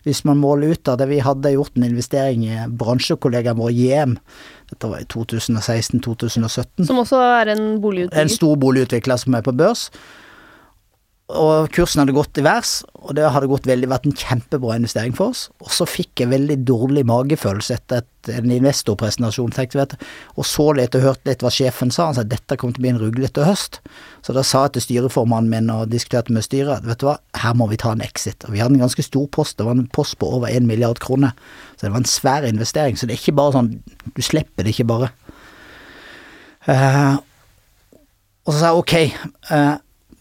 [0.07, 1.09] hvis man måler ut av det.
[1.11, 4.19] Vi hadde gjort en investering i bransjekollegaen vår JM,
[4.71, 6.87] dette var i 2016-2017.
[6.87, 8.23] Som også er en boligutvikler?
[8.23, 9.89] En stor boligutvikler som er på børs.
[11.27, 15.15] Og kursen hadde gått i værs, og det hadde gått veldig, vært en kjempebra investering
[15.17, 15.49] for oss.
[15.63, 19.99] Og så fikk jeg veldig dårlig magefølelse etter et, en investorpresentasjon, tenkte jeg,
[20.35, 22.09] og så litt og hørte litt hva sjefen sa.
[22.09, 23.81] Han sa at dette kom til å bli en ruglete høst.
[24.27, 27.55] Så da sa jeg til styreformannen min og diskuterte med styret vet du hva, her
[27.59, 28.47] må vi ta en exit.
[28.49, 31.01] Og vi hadde en ganske stor post, det var en post på over 1 milliard
[31.03, 31.37] kroner.
[31.77, 32.99] Så det var en svær investering.
[32.99, 33.73] Så det er ikke bare sånn,
[34.17, 35.13] du slipper det ikke bare.
[36.67, 37.17] Uh,
[38.47, 38.95] og så sa jeg ok,
[39.55, 39.75] eh,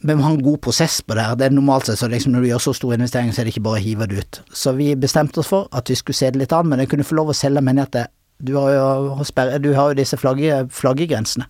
[0.05, 1.37] vi må ha en god prosess på det her.
[1.39, 3.55] Det er normalt sett så liksom når du gjør så store investeringer, så er det
[3.55, 4.41] ikke bare å hive det ut.
[4.53, 7.07] Så vi bestemte oss for at vi skulle se det litt an, men jeg kunne
[7.07, 8.11] få lov å selge, menigheter.
[8.45, 9.25] Du har jo,
[9.63, 11.47] du har jo disse flagge, flaggegrensene.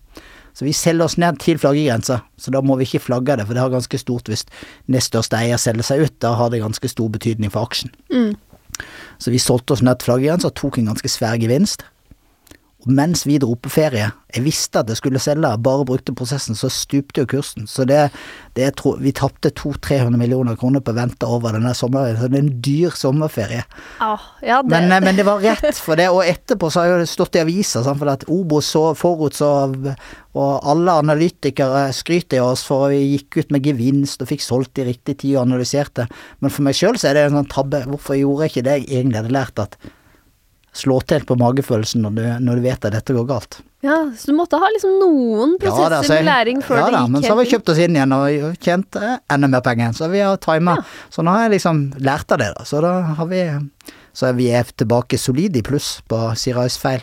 [0.56, 3.52] Så vi selger oss ned til flaggegrensa, så da må vi ikke flagge det, for
[3.52, 4.46] det har ganske stort hvis
[4.88, 6.14] nest største eier selger seg ut.
[6.24, 7.92] Da har det ganske stor betydning for aksjen.
[8.08, 8.32] Mm.
[9.20, 11.84] Så vi solgte oss ned til flaggegrensa tok en ganske svær gevinst.
[12.86, 16.68] Mens vi dro på ferie, jeg visste at jeg skulle selge, bare brukte prosessen, så
[16.70, 17.64] stupte jo kursen.
[17.66, 18.12] Så det,
[18.54, 22.18] det tror, vi tapte 200-300 millioner kroner på å vente over denne sommeren.
[22.20, 23.64] Så det er en dyr sommerferie.
[24.04, 27.02] Ah, ja, det, Men, eh, men det var rett, for det, og etterpå så har
[27.02, 29.50] det stått i aviser, for at Obos så forutså,
[30.36, 34.44] og alle analytikere skryter av oss for at vi gikk ut med gevinst og fikk
[34.44, 36.06] solgt i riktig tid og analyserte.
[36.38, 37.86] Men for meg sjøl så er det en sånn tabbe.
[37.88, 39.78] Hvorfor gjorde jeg ikke det jeg egentlig hadde lært at
[40.76, 43.58] slå til på magefølelsen når du, når du vet at dette går galt.
[43.86, 47.06] ja, så du måtte ha liksom noen prosesser jeg- med læring før ja, det da,
[47.06, 48.98] men så har vi kjøpt oss inn igjen og tjent
[49.30, 49.92] enda mer penger.
[49.96, 50.76] Så vi har tima.
[50.80, 50.82] Ja.
[51.10, 52.64] Så nå har jeg liksom lært av det, da.
[52.64, 53.42] Så da har vi
[54.16, 57.02] Så vi er tilbake solid i pluss på Sirais feil.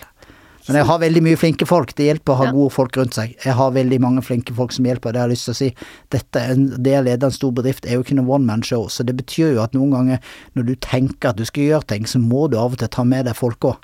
[0.67, 1.93] Men jeg har veldig mye flinke folk.
[1.95, 2.51] Det hjelper å ha Ja.
[2.55, 3.35] gode folk rundt seg.
[3.43, 5.11] Jeg har veldig mange flinke folk som hjelper.
[5.11, 5.75] Det har jeg lyst til å si.
[6.09, 8.85] Dette, en- det å lede en stor bedrift er jo ikke noe one man show,
[8.87, 10.19] så det betyr jo at noen ganger
[10.55, 13.03] når du tenker at du skal gjøre ting, så må du av og til ta
[13.03, 13.77] med deg folk òg.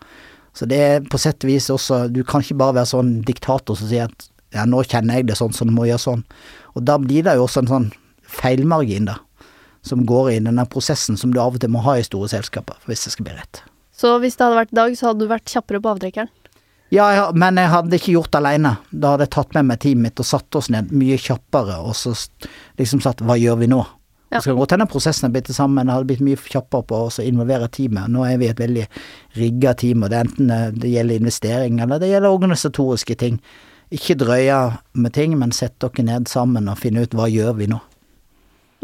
[0.56, 3.76] Så det er på sett og vis også Du kan ikke bare være sånn diktator
[3.78, 6.24] som sier at ja, nå kjenner jeg det sånn, så du må gjøre sånn.
[6.76, 7.92] Og da blir det jo også en sånn
[8.26, 9.18] feilmargin, da.
[9.84, 12.76] Som går i denne prosessen som du av og til må ha i store selskaper,
[12.88, 13.62] hvis det skal bli rett.
[13.96, 16.30] Så hvis det hadde vært i dag, så hadde du vært kjappere på avtrekkeren?
[16.89, 18.73] Ja, ja, men jeg hadde ikke gjort det alene.
[18.89, 21.93] Da hadde jeg tatt med meg teamet mitt og satt oss ned mye kjappere, og
[21.97, 22.15] så
[22.80, 23.84] liksom sagt hva gjør vi nå?
[24.30, 24.38] Ja.
[24.38, 26.86] Det skal godt hende prosessen er blitt det samme, men det hadde blitt mye kjappere
[26.89, 28.12] på å involvere teamet.
[28.13, 28.86] Nå er vi et veldig
[29.38, 33.39] rigga team, og det er enten eh, det gjelder investering eller det gjelder organisatoriske ting.
[33.93, 34.60] Ikke drøye
[34.93, 37.82] med ting, men sett dere ned sammen og finne ut hva gjør vi nå.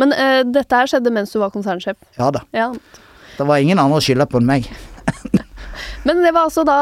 [0.01, 1.97] Men uh, dette her skjedde mens du var konsernsjef.
[2.17, 2.41] Ja da.
[2.55, 2.71] Ja.
[3.37, 4.69] Det var ingen andre å skylde på enn meg.
[6.05, 6.77] Men det var altså da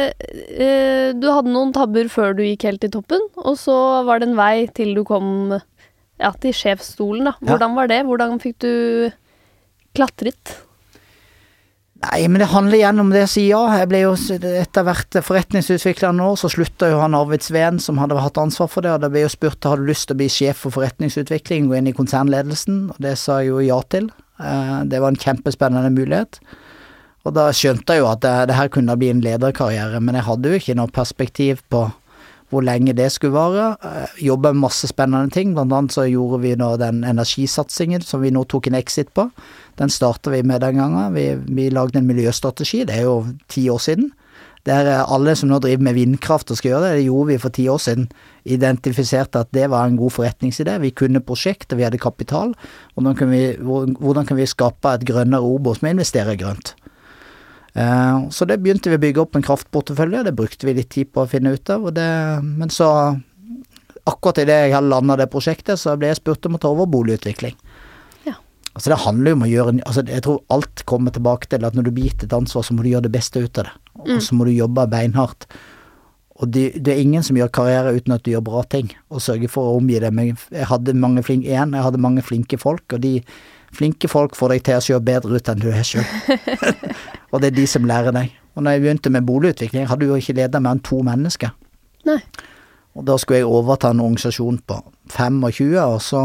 [0.00, 3.76] eh, Du hadde noen tabber før du gikk helt til toppen, og så
[4.08, 7.34] var det en vei til du kom ja, til sjefsstolen, da.
[7.44, 8.04] Hvordan var det?
[8.08, 9.10] Hvordan fikk du
[9.94, 10.56] klatret?
[12.04, 13.62] Nei, men det handler igjen om det å si ja.
[13.78, 18.18] Jeg ble jo etter hvert forretningsutvikler nå, så slutta jo han Arvid Sveen, som hadde
[18.20, 20.28] hatt ansvar for det, og da ble jo spurt hadde du lyst til å bli
[20.32, 24.10] sjef for forretningsutvikling, gå inn i konsernledelsen, og det sa jeg jo ja til.
[24.40, 26.40] Eh, Det var en kjempespennende mulighet.
[27.24, 30.28] Og da skjønte jeg jo at det, det her kunne bli en lederkarriere, men jeg
[30.28, 31.86] hadde jo ikke noe perspektiv på
[32.52, 33.74] hvor lenge det skulle vare.
[33.82, 38.22] Eh, Jobba med masse spennende ting, blant annet så gjorde vi nå den energisatsingen som
[38.22, 39.28] vi nå tok en exit på.
[39.80, 41.16] Den starta vi med den gangen.
[41.16, 44.12] Vi, vi lagde en miljøstrategi, det er jo ti år siden.
[44.68, 47.40] Der eh, alle som nå driver med vindkraft og skal gjøre det, det gjorde vi
[47.42, 48.06] for ti år siden.
[48.44, 50.76] Identifiserte at det var en god forretningsidé.
[50.84, 52.54] Vi kunne prosjekt, og vi hadde kapital.
[52.94, 56.74] Hvordan kan vi, hvordan kan vi skape et grønnere Obo som investerer investere grønt?
[57.74, 61.10] Eh, Så det begynte vi å bygge opp en kraftportefølje, det brukte vi litt tid
[61.12, 61.88] på å finne ut av.
[61.94, 62.08] Det,
[62.44, 62.88] men så,
[64.06, 66.86] akkurat idet jeg hadde landa det prosjektet, så ble jeg spurt om å ta over
[66.86, 67.56] boligutvikling.
[68.26, 68.36] Ja.
[68.74, 71.74] Altså Det handler jo om å gjøre altså Jeg tror alt kommer tilbake til at
[71.74, 73.74] når du blir gitt et ansvar, så må du gjøre det beste ut av det.
[74.04, 75.46] Og så må du jobbe beinhardt.
[76.42, 79.22] Og det, det er ingen som gjør karriere uten at du gjør bra ting, og
[79.22, 82.58] sørger for å omgi deg med Jeg hadde mange flinke, igjen, jeg hadde mange flinke
[82.58, 83.20] folk, og de
[83.76, 86.06] flinke folk får deg til å se bedre ut enn du er sjøl.
[87.32, 88.32] og det er de som lærer deg.
[88.54, 91.54] Og når jeg begynte med boligutvikling, jeg hadde jo ikke leda mer enn to mennesker.
[92.08, 92.20] Nei.
[92.94, 94.78] Og da skulle jeg overta en organisasjon på
[95.10, 96.22] 25, og så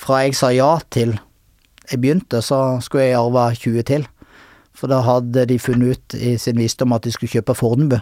[0.00, 1.16] fra jeg sa ja til
[1.90, 4.06] jeg begynte, så skulle jeg arve 20 til.
[4.76, 7.98] For da hadde de funnet ut i sin visdom at de skulle kjøpe Fornebu.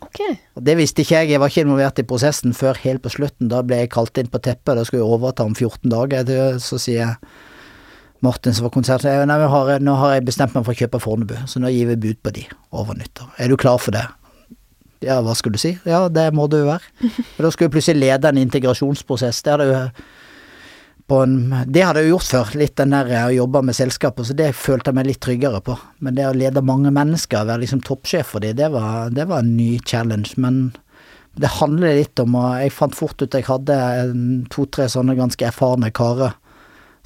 [0.00, 0.20] Ok.
[0.56, 3.50] Og det visste ikke jeg, jeg var ikke involvert i prosessen før helt på slutten.
[3.50, 6.30] Da ble jeg kalt inn på teppet, da skulle jeg overta om 14 dager.
[6.62, 7.18] Så sier
[8.20, 11.36] Martin som var konsert, «Nei, har, nå har jeg bestemt meg for å kjøpe Fornebu,
[11.48, 13.30] så nå gir vi bud på de over nyttår.
[13.40, 14.04] Er du klar for det?
[15.00, 15.72] Ja, hva skulle du si?
[15.88, 16.84] Ja, det må du jo være.
[17.38, 19.40] Og da skulle jeg plutselig lede en integrasjonsprosess.
[19.46, 19.78] Det hadde jo
[21.10, 24.36] på en, det hadde jeg gjort før, litt den der å jobbe med selskaper, så
[24.38, 25.74] det følte jeg meg litt tryggere på.
[26.04, 29.42] Men det å lede mange mennesker, være liksom toppsjef for dem, det var, det var
[29.42, 30.36] en ny challenge.
[30.38, 30.68] Men
[31.40, 33.80] det handler litt om å Jeg fant fort ut at jeg hadde
[34.52, 36.36] to-tre sånne ganske erfarne karer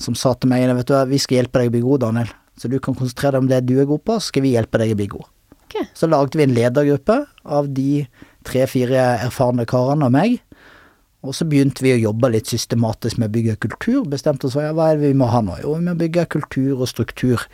[0.00, 2.32] som sa til meg vet du hva, vi skal hjelpe deg å bli god, Daniel.
[2.58, 4.80] Så du kan konsentrere deg om det du er god på, så skal vi hjelpe
[4.82, 5.30] deg å bli god.
[5.64, 5.88] Okay.
[5.96, 8.04] Så lagde vi en ledergruppe av de
[8.46, 10.38] tre-fire erfarne karene og meg.
[11.24, 14.02] Og så begynte vi å jobbe litt systematisk med å bygge kultur.
[14.12, 15.56] Bestemte oss for ja, hva er det vi må ha nå?
[15.62, 17.46] Jo, vi må bygge kultur og struktur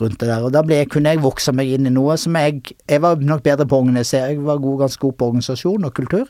[0.00, 0.42] rundt det der.
[0.42, 3.66] Og da kunne jeg vokse meg inn i noe som jeg Jeg var nok bedre
[3.66, 6.26] på å organisere, jeg var god, ganske god på organisasjon og kultur.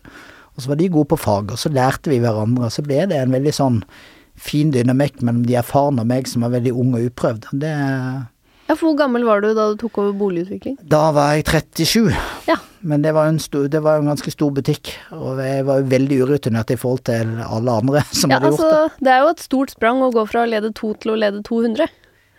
[0.55, 2.71] Og så var de gode på fag, og så lærte vi hverandre.
[2.71, 3.81] Så ble det en veldig sånn
[4.37, 7.51] fin dynamikk mellom de erfarne og meg som var veldig ung og uprøvd.
[7.53, 7.73] Det,
[8.65, 10.79] Ja, for Hvor gammel var du da du tok over boligutvikling?
[10.89, 12.15] Da var jeg 37.
[12.49, 12.57] Ja.
[12.81, 16.19] Men det var, en stor, det var en ganske stor butikk, og jeg var veldig
[16.25, 18.71] urutinert i forhold til alle andre som Ja, hadde gjort det.
[18.79, 21.19] altså, det er jo et stort sprang å gå fra å lede to til å
[21.21, 21.89] lede 200.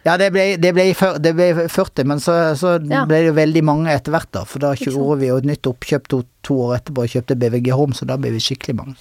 [0.05, 0.87] Ja, det ble, det ble,
[1.21, 3.05] det ble 40, men så, så Ja.
[3.09, 4.43] ble det jo veldig mange etter hvert, da.
[4.45, 7.71] For da gjorde vi jo et nytt oppkjøp to, to år etterpå og kjøpte BVG
[7.73, 8.97] Home, så da ble vi skikkelig mange.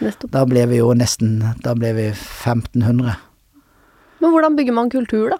[0.00, 0.32] Nettopp.
[0.32, 3.18] Da ble vi jo nesten Da ble vi 1500.
[4.20, 5.38] Men hvordan bygger man kultur, da?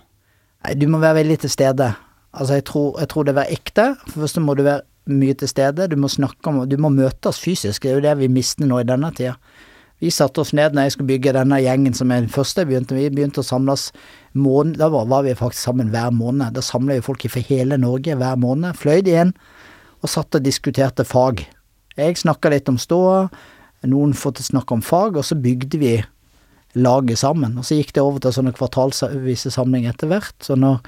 [0.64, 1.90] Nei, du må være veldig til stede.
[2.33, 3.87] Altså, jeg tror, jeg tror det er ekte.
[4.07, 5.88] For først må du være mye til stede.
[5.88, 7.83] Du må snakke om Du må møte oss fysisk.
[7.83, 9.37] Det er jo det vi mister nå i denne tida.
[10.01, 12.70] Vi satte oss ned når jeg skulle bygge denne gjengen som er den første jeg
[12.70, 12.96] begynte.
[12.96, 13.90] Vi begynte å samles
[14.33, 16.55] måned, Da var, var vi faktisk sammen hver måned.
[16.57, 18.79] Da samla vi folk fra hele Norge hver måned.
[18.81, 19.35] Fløy de inn
[20.01, 21.44] og satt og diskuterte fag.
[21.99, 23.29] Jeg snakka litt om ståa,
[23.88, 25.95] noen fått snakke om fag, og så bygde vi
[26.79, 27.57] laget sammen.
[27.59, 30.37] Og så gikk det over til sånne kvartalsvise samlinger etter hvert.
[30.45, 30.81] Så når,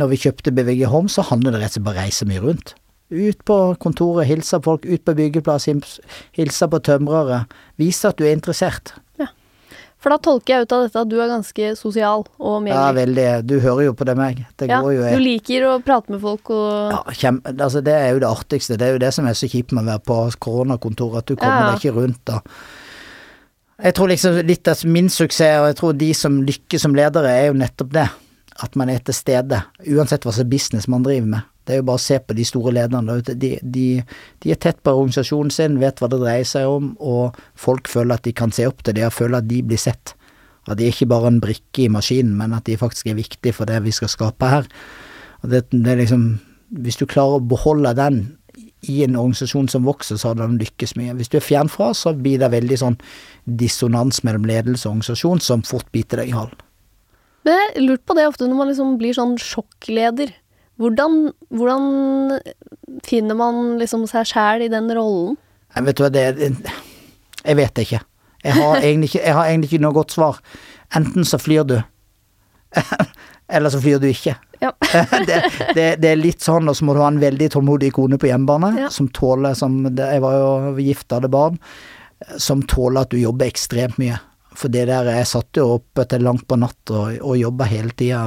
[0.00, 2.74] når vi kjøpte BVG Home, så handler det rett og slett bare reise mye rundt.
[3.10, 5.98] Ut på kontoret, hilse folk, ut på byggeplass, hils-
[6.38, 7.44] hilse på tømrere.
[7.80, 8.94] Vise at du er interessert.
[10.00, 13.26] For da tolker jeg ut av dette at du er ganske sosial og Ja, veldig.
[13.44, 14.46] Du hører jo på det meg.
[14.56, 17.92] Det Ja, går jo du liker å prate med folk og ja, kjem, altså Det
[17.92, 18.78] er jo det artigste.
[18.80, 21.36] Det er jo det som er så kjipt med å være på koronakontor, at du
[21.36, 21.68] kommer ja.
[21.68, 22.40] deg ikke rundt da.
[23.80, 27.32] Jeg tror liksom litt av min suksess, og jeg tror de som lykkes som ledere,
[27.32, 28.08] er jo nettopp det.
[28.60, 31.49] At man er til stede, uansett hva slags business man driver med.
[31.70, 33.36] Det er jo bare å se på de store lederne der ute.
[33.38, 33.84] De, de,
[34.42, 38.18] de er tett på organisasjonen sin, vet hva det dreier seg om, og folk føler
[38.18, 40.16] at de kan se opp til det, og føler at de blir sett.
[40.66, 43.54] At de er ikke bare en brikke i maskinen, men at de faktisk er viktige
[43.54, 44.66] for det vi skal skape her.
[45.44, 46.30] Og det, det er liksom
[46.70, 48.18] Hvis du klarer å beholde den
[48.86, 51.16] i en organisasjon som vokser, så har den lykkes mye.
[51.18, 52.96] Hvis du er fjernfra, så blir det veldig sånn
[53.44, 56.62] dissonans mellom ledelse og organisasjon som fort biter deg i halen.
[57.42, 60.32] Men jeg lurt på det ofte når man liksom blir sånn sjokkleder.
[60.80, 61.16] Hvordan,
[61.52, 62.38] hvordan
[63.04, 65.36] finner man liksom seg sjæl i den rollen?
[65.76, 66.24] Jeg vet du hva, det
[67.44, 68.00] Jeg vet ikke.
[68.44, 70.38] Jeg har egentlig ikke, jeg har egentlig ikke noe godt svar.
[70.96, 71.76] Enten så flyr du,
[73.54, 74.34] eller så flyr du ikke.
[74.60, 74.72] Ja.
[75.28, 75.38] det,
[75.76, 78.28] det, det er litt sånn, og så må du ha en veldig tålmodig kone på
[78.30, 78.88] hjemmebane, Ja.
[78.92, 81.60] som tåler som Jeg var jo gift, hadde barn,
[82.40, 84.18] som tåler at du jobber ekstremt mye.
[84.56, 87.92] For det der Jeg satt jo opp til langt på natt og, og jobba hele
[87.96, 88.24] tida.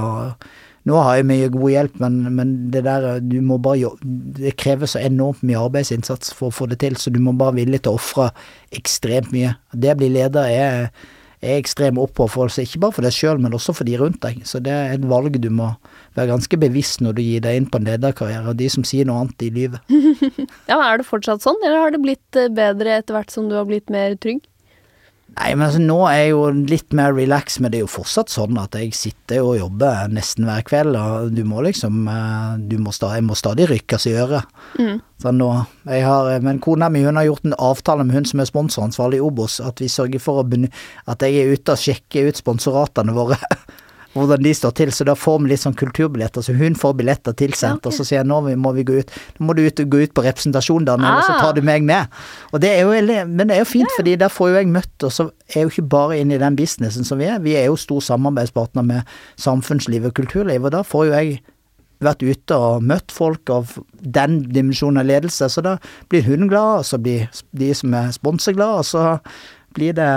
[0.89, 3.93] Nå har jeg mye god hjelp, men, men det der Du må bare
[4.35, 7.53] Det krever så enormt mye arbeidsinnsats for å få det til, så du må bare
[7.53, 8.29] være villig til å ofre
[8.75, 9.55] ekstremt mye.
[9.71, 10.89] Det å bli leder er,
[11.43, 14.41] er ekstrem oppofrelse, ikke bare for deg sjøl, men også for de rundt deg.
[14.47, 15.73] Så det er et valg du må
[16.17, 18.47] være ganske bevisst når du gir deg inn på en lederkarriere.
[18.51, 19.83] Og de som sier noe annet, de lyver.
[20.71, 23.55] Ja, Er det fortsatt sånn, eller har det blitt eh, bedre etter hvert som du
[23.59, 24.43] har blitt mer trygg?
[25.33, 28.29] Nei, men altså, nå er jeg jo litt mer relax, men det er jo fortsatt
[28.29, 32.77] sånn at jeg sitter og jobber nesten hver kveld, og du må liksom eh, du
[32.77, 34.51] må stadig, Jeg må stadig rykkes i øret.
[34.77, 34.99] Mm.
[35.23, 35.49] Så nå,
[35.89, 39.21] jeg har, men kona mi hun har gjort en avtale med hun som er sponsoransvarlig
[39.21, 43.15] i Obos, at vi sørger for å at jeg er ute og sjekker ut sponsoratene
[43.15, 43.39] våre.
[44.13, 46.43] Hvordan de står til, så da får vi litt sånn kulturbilletter.
[46.45, 47.89] Så hun får billetter tilsendt, Ja, okay.
[47.89, 49.09] og så sier jeg nå må vi gå ut.
[49.39, 51.39] Nå må du ut, gå ut på representasjon, Daniel, og så Ah.
[51.41, 52.07] tar du meg med.
[52.53, 55.03] Og det er jo, men det er jo fint, fordi der får jo jeg møtt,
[55.03, 57.39] og så er jo ikke bare inne i den businessen som vi er.
[57.39, 59.03] Vi er jo stor samarbeidspartner med
[59.37, 61.41] samfunnsliv og kulturliv, og da får jo jeg
[62.03, 65.77] vært ute og møtt folk av den dimensjonen av ledelse, så da
[66.09, 69.19] blir hun glad, og så blir de som er sponset glad, og så
[69.73, 70.09] blir det,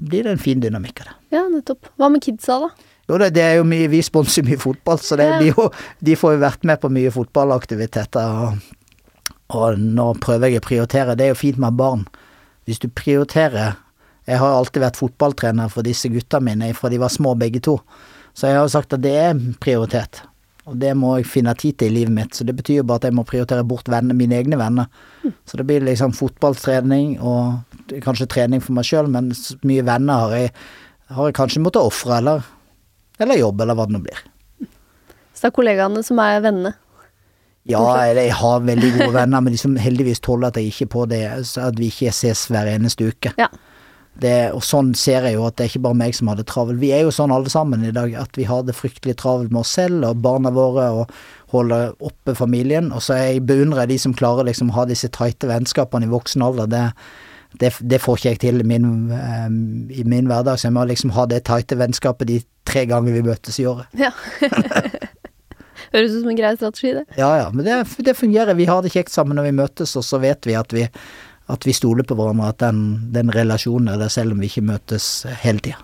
[0.00, 1.14] blir det en fin dynamikk av det.
[1.36, 1.90] Ja, nettopp.
[1.98, 2.68] Hva med kidsa, da?
[3.08, 5.68] Jo, det, er jo mye, vi sponser mye fotball, så det jo,
[6.00, 11.16] de får jo vært med på mye fotballaktiviteter, og, og nå prøver jeg å prioritere,
[11.18, 12.06] det er jo fint med barn.
[12.64, 13.76] Hvis du prioriterer,
[14.24, 17.76] jeg har alltid vært fotballtrener for disse gutta mine fra de var små begge to,
[18.32, 20.24] så jeg har jo sagt at det er prioritet.
[20.64, 23.02] Og det må jeg finne tid til i livet mitt, så det betyr jo bare
[23.02, 24.88] at jeg må prioritere bort venner, mine egne venner.
[25.44, 30.24] Så det blir liksom fotballtrening og kanskje trening for meg sjøl, men så mye venner
[30.24, 30.54] har jeg,
[31.12, 32.48] har jeg kanskje måttet ofre, eller,
[33.18, 34.24] eller jobb, eller hva det nå blir.
[35.34, 36.74] Så det er kollegaene som er vennene.
[37.64, 37.80] Ja,
[38.12, 41.04] jeg har veldig gode venner, men de som heldigvis tåler at jeg ikke er på
[41.08, 43.32] det, at vi ikke ses hver eneste uke.
[43.40, 43.48] Ja.
[44.20, 46.46] Det, og sånn ser jeg jo at det er ikke bare meg som har det
[46.46, 46.78] travelt.
[46.78, 49.64] Vi er jo sånn alle sammen i dag, at vi har det fryktelig travelt med
[49.64, 52.92] oss selv og barna våre, og holder oppe familien.
[52.94, 56.12] Og så er jeg beundrer de som klarer liksom å ha disse tighte vennskapene i
[56.12, 56.70] voksen alder.
[56.70, 56.84] Det,
[57.60, 59.58] det, det får ikke jeg til min, um,
[59.90, 63.24] i min hverdag, så jeg må liksom ha det tighte vennskapet de tre ganger vi
[63.26, 63.90] møtes i året.
[63.98, 64.10] Ja.
[65.94, 67.04] Høres ut som en grei strategi, det.
[67.20, 68.58] Ja ja, men det, det fungerer.
[68.58, 70.86] Vi har det kjekt sammen når vi møtes, og så vet vi at vi,
[71.54, 74.66] at vi stoler på hverandre, at den, den relasjonen er der selv om vi ikke
[74.72, 75.82] møtes hele tida.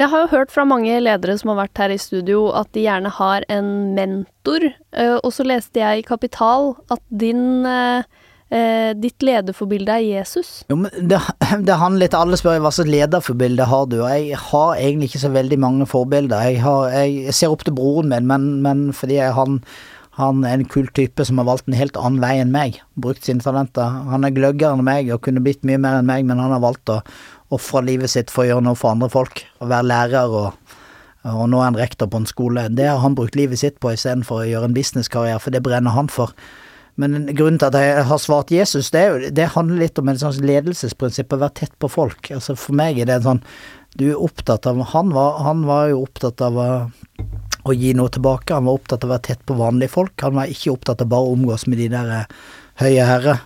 [0.00, 2.86] Jeg har jo hørt fra mange ledere som har vært her i studio, at de
[2.86, 4.64] gjerne har en mentor.
[4.96, 8.06] Eh, og så leste jeg i Kapital at din, eh,
[8.48, 10.64] eh, ditt lederforbilde er Jesus.
[10.72, 11.20] Jo, men det,
[11.68, 15.24] det handler litt Alle spør hva slags lederforbilde har du, og jeg har egentlig ikke
[15.26, 16.48] så veldig mange forbilder.
[16.48, 19.58] Jeg, har, jeg ser opp til broren min, men, men fordi jeg, han,
[20.16, 23.28] han er en kul type som har valgt en helt annen vei enn meg, brukt
[23.28, 24.00] sine talenter.
[24.08, 26.64] Han er gløggere enn meg og kunne blitt mye mer enn meg, men han har
[26.64, 27.02] valgt å
[27.54, 29.44] ofre livet sitt for å gjøre noe for andre folk.
[29.60, 30.74] Å være lærer og,
[31.28, 32.68] og nå er han rektor på en skole.
[32.72, 35.96] Det har han brukt livet sitt på istedenfor å gjøre en businesskarriere, for det brenner
[35.96, 36.34] han for.
[37.00, 40.20] Men grunnen til at jeg har svart Jesus, det, jo, det handler litt om et
[40.20, 42.32] sånt ledelsesprinsipp, å være tett på folk.
[42.34, 43.44] Altså For meg er det en sånn
[43.96, 46.68] Du er opptatt av Han var, han var jo opptatt av å,
[47.64, 48.56] å gi noe tilbake.
[48.56, 50.16] Han var opptatt av å være tett på vanlige folk.
[50.26, 52.36] Han var ikke opptatt av bare å omgås med de der eh,
[52.84, 53.42] høye herrer.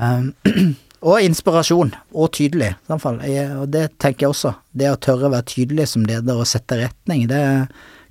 [0.00, 0.32] Um,
[1.06, 3.20] Og inspirasjon, og tydelig, i hvert fall.
[3.60, 4.54] Og det tenker jeg også.
[4.74, 7.42] Det å tørre å være tydelig som leder og sette retning, det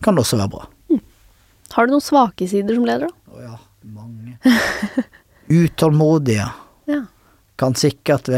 [0.05, 0.69] kan også være bra.
[0.93, 1.01] Mm.
[1.75, 3.36] Har du noen svake sider som leder, da?
[3.36, 3.58] Å ja,
[3.97, 4.38] mange.
[5.65, 6.47] Utålmodige.
[6.88, 7.01] Ja.
[7.60, 8.31] Kan sikkert,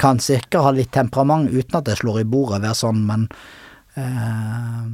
[0.00, 3.26] kan sikkert ha litt temperament uten at jeg slår i bordet og være sånn, men
[4.00, 4.86] eh,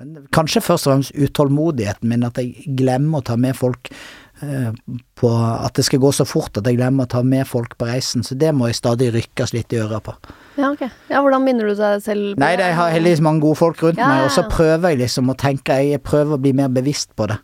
[0.00, 3.90] men kanskje først og fremst utålmodigheten min, at jeg glemmer å ta med folk
[5.20, 7.88] på at det skal gå så fort at jeg glemmer å ta med folk på
[7.90, 10.14] reisen, så det må jeg stadig rykkes litt i øret på.
[10.56, 10.86] Ja, ok.
[11.10, 14.00] Ja, hvordan minner du deg selv på Nei, jeg har heldigvis mange gode folk rundt
[14.00, 17.12] ja, meg, og så prøver jeg liksom å tenke, jeg prøver å bli mer bevisst
[17.18, 17.36] på det.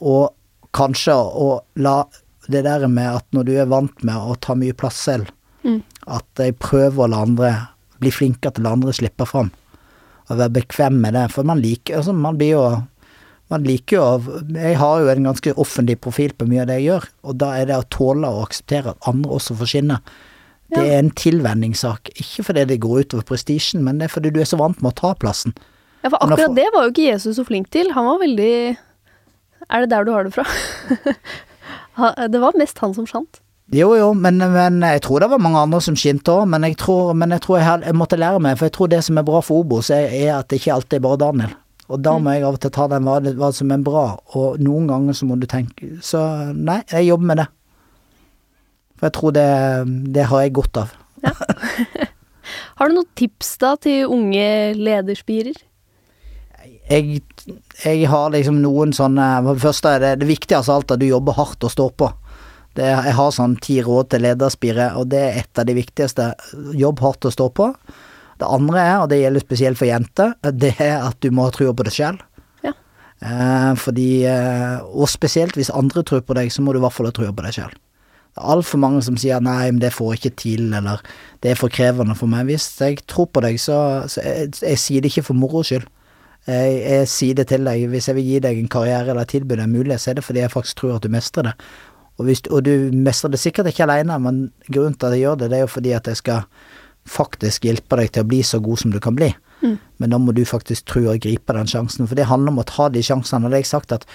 [0.00, 0.32] Og
[0.76, 1.50] kanskje å
[1.82, 2.00] la
[2.48, 5.28] det der med at når du er vant med å ta mye plass selv,
[5.66, 5.80] mm.
[6.08, 7.54] at jeg prøver å la andre
[8.00, 9.50] bli flinkere til å la andre slippe fram.
[10.28, 12.64] Og være bekvem med det, for man liker altså man blir jo
[13.48, 16.90] man liker jo Jeg har jo en ganske offentlig profil på mye av det jeg
[16.90, 20.00] gjør, og da er det å tåle å akseptere at andre også får skinne.
[20.68, 22.10] Det er en tilvenningssak.
[22.20, 24.92] Ikke fordi det går utover prestisjen, men det er fordi du er så vant med
[24.92, 25.56] å ta plassen.
[26.04, 27.90] Ja, for akkurat det var jo ikke Jesus så flink til.
[27.96, 28.52] Han var veldig
[29.68, 30.44] Er det der du har det fra?
[32.32, 33.40] det var mest han som skjant.
[33.74, 36.46] Jo, jo, men, men, jeg tror det var mange andre som skinte òg.
[36.48, 39.02] Men, jeg tror, men jeg tror jeg, jeg, måtte lære meg, for jeg tror det
[39.04, 41.56] som er bra for Obos, er, er at det ikke alltid er bare Daniel.
[41.88, 44.04] Og da må jeg av og til ta den hva, hva som er bra,
[44.36, 46.20] og noen ganger så må du tenke Så
[46.52, 47.48] nei, jeg jobber med det.
[48.98, 49.48] For jeg tror det,
[50.16, 50.92] det har jeg godt av.
[51.24, 51.32] Ja.
[52.78, 55.64] har du noen tips da til unge lederspirer?
[56.88, 57.20] Jeg,
[57.84, 61.00] jeg, har liksom noen sånne For det første er det det viktigste av alt at
[61.02, 62.08] du jobber hardt og står på.
[62.78, 66.28] Det, jeg har sånn ti råd til lederspire, og det er et av de viktigste.
[66.78, 67.70] Jobb hardt og stå på.
[68.38, 71.54] Det andre er, og det gjelder spesielt for jenter, det er at du må ha
[71.54, 72.20] trua på deg sjøl.
[72.62, 72.72] Ja.
[73.24, 76.94] Eh, fordi eh, Og spesielt hvis andre tror på deg, så må du i hvert
[76.94, 77.74] fall ha trua på deg sjøl.
[78.38, 81.02] Det er altfor mange som sier 'nei, men det får jeg ikke til', eller
[81.42, 82.44] 'det er for krevende for meg'.
[82.46, 85.88] Hvis jeg tror på deg, så, så jeg, jeg sier det ikke for moro skyld.
[86.46, 87.88] Jeg, jeg, sier det til deg.
[87.88, 90.24] Hvis jeg vil gi deg en karriere eller tilby deg en mulighet, så er det
[90.24, 91.52] fordi jeg faktisk tror at du mestrer det.
[92.18, 95.34] Og, hvis, og du mestrer det sikkert ikke alene, men grunnen til at jeg gjør
[95.34, 96.40] det, det er jo fordi at jeg skal
[97.10, 99.30] faktisk hjelpe deg til å bli så god som du kan bli.
[99.62, 99.78] Mm.
[99.98, 102.68] Men da må du faktisk tro og gripe den sjansen, for det handler om å
[102.68, 103.46] ta de sjansene.
[103.46, 104.06] Og det har jeg sagt at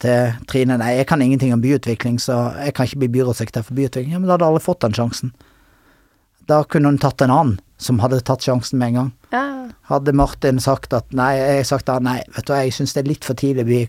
[0.00, 3.76] til Trine nei, jeg kan ingenting om byutvikling, så jeg kan ikke bli byrådssekretær for
[3.76, 4.14] byutvikling.
[4.14, 5.34] Ja, men da hadde alle fått den sjansen.
[6.48, 9.10] Da kunne hun tatt en annen som hadde tatt sjansen med en gang.
[9.34, 9.44] Ja.
[9.90, 13.04] Hadde Martin sagt at nei, jeg sagt da nei, vet du hva, jeg syns det
[13.04, 13.80] er litt for tidlig å bli,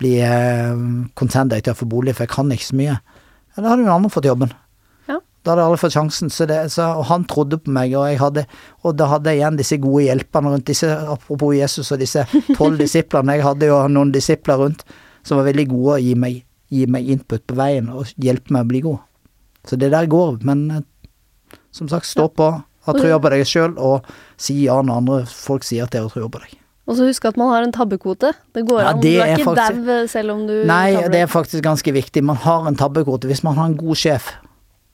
[0.00, 0.84] bli eh,
[1.18, 2.96] konserndirektør for bolig, for jeg kan ikke så mye.
[2.98, 4.52] Ja, da hadde hun andre fått jobben.
[5.48, 6.30] Da hadde jeg aldri fått sjansen.
[6.32, 8.44] Så det, så, og han trodde på meg, og, hadde,
[8.84, 12.76] og da hadde jeg igjen disse gode hjelperne rundt disse, apropos Jesus og disse tolv
[12.84, 13.38] disiplene.
[13.38, 14.84] Jeg hadde jo noen disipler rundt
[15.24, 18.66] som var veldig gode å gi meg, gi meg input på veien og hjelpe meg
[18.66, 19.00] å bli god.
[19.68, 20.84] Så det der går, men eh,
[21.72, 24.04] som sagt, stå på, ha trua på deg sjøl, og
[24.40, 26.58] si ja når andre folk sier at de har trua på deg.
[26.88, 28.30] Og så husk at man har en tabbekvote.
[28.56, 29.00] Det går ja, an.
[29.00, 32.22] Du er, er ikke dau selv om du Nei, det er faktisk ganske viktig.
[32.24, 33.28] Man har en tabbekvote.
[33.28, 34.30] Hvis man har en god sjef,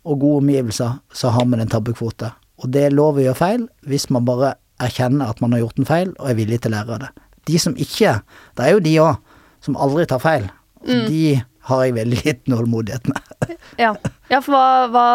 [0.05, 2.31] og gode omgivelser, så har man en tabbekvote.
[2.63, 5.81] Og det er lov å gjøre feil hvis man bare erkjenner at man har gjort
[5.81, 7.11] en feil og er villig til å lære av det.
[7.45, 8.21] De som ikke
[8.57, 9.35] Det er jo de òg,
[9.65, 10.47] som aldri tar feil.
[10.85, 11.07] Mm.
[11.09, 11.25] De
[11.69, 13.33] har jeg veldig liten tålmodighet med.
[13.85, 13.95] ja.
[14.29, 15.07] ja, for hva, hva,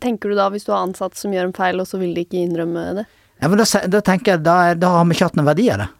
[0.00, 2.24] tenker du da hvis du har ansatt som gjør en feil, og så vil de
[2.24, 3.06] ikke innrømme det?
[3.42, 5.84] Ja, men da, da tenker jeg, da, da, har vi ikke hatt noen verdi av
[5.84, 5.90] det.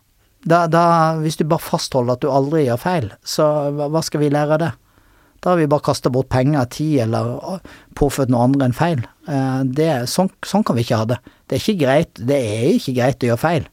[0.47, 0.87] Da, da,
[1.21, 3.47] hvis du bare fastholder at du aldri gjør feil, så
[3.77, 4.73] hva skal vi lære av det?
[5.47, 7.61] Da har vi bare kasta bort penger, tid eller
[7.95, 9.05] påført noe andre en feil.
[9.31, 11.19] Eh, det, sånn, sånn, kan vi ikke ha det.
[11.47, 13.69] Det er ikke greit, det er ikke greit å gjøre feil,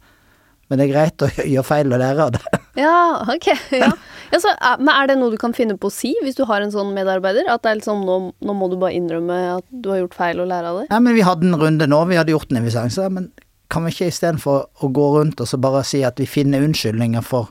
[0.70, 2.60] men det er greit å gjøre feil og lære av det.
[2.78, 3.00] Ja,
[3.34, 3.48] ok.
[3.74, 3.90] Ja.
[4.34, 6.62] Ja, så, men er det noe du kan finne på å si hvis du har
[6.62, 7.50] en sånn medarbeider?
[7.50, 10.42] At det er liksom, nå, nå må du bare innrømme at du har gjort feil
[10.42, 10.86] og lære av det?
[10.94, 13.32] Ja, men vi hadde en runde nå, vi hadde gjort en investering, så men
[13.74, 17.26] kan vi ikke istedenfor å gå rundt og så bare si at vi finner unnskyldninger
[17.26, 17.50] for,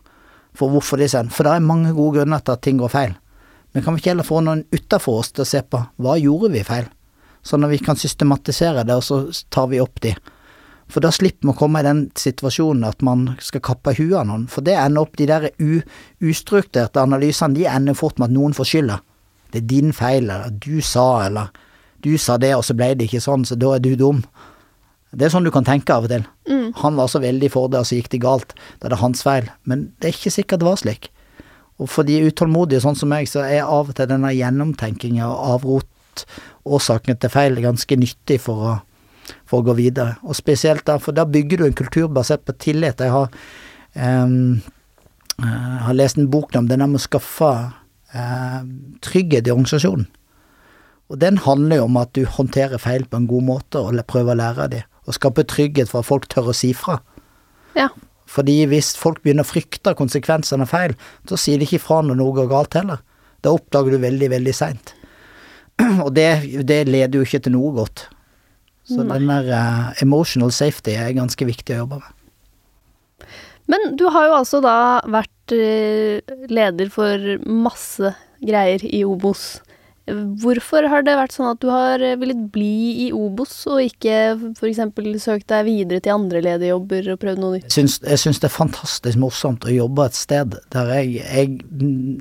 [0.58, 3.14] for hvorfor de sender For det er mange gode grunner til at ting går feil.
[3.72, 6.52] Men kan vi ikke heller få noen utafor oss til å se på hva gjorde
[6.52, 6.90] vi feil?
[7.42, 10.12] Sånn at vi kan systematisere det, og så tar vi opp de.
[10.92, 14.28] For da slipper vi å komme i den situasjonen at man skal kappe huet av
[14.28, 14.44] noen.
[14.52, 18.68] For det ender opp de der ustrukturerte analysene, de ender fort med at noen får
[18.74, 19.00] skylda.
[19.52, 21.50] Det er din feil, eller du sa, eller
[22.04, 24.22] du sa det, og så ble det ikke sånn, så da er du dum.
[25.12, 26.24] Det er sånn du kan tenke av og til.
[26.48, 26.68] Mm.
[26.80, 28.54] Han var så veldig for det, og så gikk det galt.
[28.80, 29.50] Da er det hans feil.
[29.68, 31.10] Men det er ikke sikkert det var slik.
[31.82, 35.56] Og for de utålmodige sånn som meg, så er av og til denne gjennomtenkinga og
[35.56, 36.24] avrot
[36.68, 38.74] årsakene til feil ganske nyttig for å,
[39.48, 40.16] for å gå videre.
[40.22, 43.02] Og spesielt da, for da bygger du en kultur basert på tillit.
[43.02, 43.34] Jeg har,
[43.98, 44.60] um,
[45.42, 47.52] jeg har lest en bok om det der med å skaffe
[48.14, 48.60] uh,
[49.02, 50.06] trygghet i organisasjonen.
[51.12, 54.32] Og den handler jo om at du håndterer feil på en god måte og prøver
[54.32, 54.86] å lære av dem.
[55.02, 57.00] Og skape trygghet for at folk tør å si fra.
[57.76, 57.90] Ja.
[58.32, 60.96] Fordi hvis folk begynner å frykte konsekvensene av feil,
[61.28, 63.02] så sier de ikke fra når noe går galt heller.
[63.44, 64.94] Da oppdager du veldig, veldig seint.
[66.04, 66.28] Og det,
[66.68, 68.06] det, leder jo ikke til noe godt.
[68.88, 69.18] Så Nei.
[69.18, 73.28] den der uh, emotional safety er ganske viktig å jobbe med.
[73.70, 74.76] Men du har jo altså da
[75.10, 79.60] vært uh, leder for masse greier i Obos.
[80.10, 84.16] Hvorfor har det vært sånn at du har villet bli i Obos, og ikke
[84.58, 84.80] f.eks.
[85.22, 87.68] søkt deg videre til andre lederjobber og prøvd noe nytt?
[87.70, 91.62] Syns, jeg syns det er fantastisk morsomt å jobbe et sted der jeg, jeg,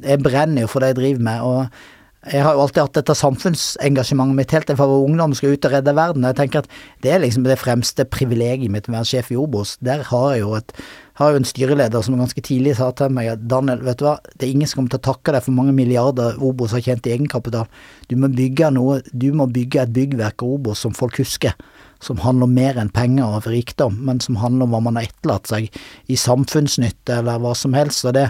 [0.05, 1.41] jeg brenner jo for det jeg driver med.
[1.41, 1.89] og
[2.29, 5.65] jeg har jo alltid hatt dette samfunnsengasjementet mitt helt til jeg var ungdom skal ut
[5.65, 6.27] og redde verden.
[6.29, 6.67] Jeg tenker at
[7.01, 9.73] det er liksom det fremste privilegiet mitt med å være sjef i Obos.
[9.81, 10.75] Der har jeg jo, et,
[11.17, 14.19] har jo en styreleder som ganske tidlig sa til meg at Daniel, vet du hva,
[14.35, 17.09] det er ingen som kommer til å takke deg for mange milliarder Obos har tjent
[17.09, 17.65] i egenkapital.
[18.05, 21.57] Du må bygge noe, du må bygge et byggverk av Obos som folk husker
[22.01, 25.05] som handler om mer enn penger og rikdom, men som handler om hva man har
[25.05, 25.67] etterlatt seg
[26.09, 28.03] i samfunnsnytte eller hva som helst.
[28.09, 28.25] Og det,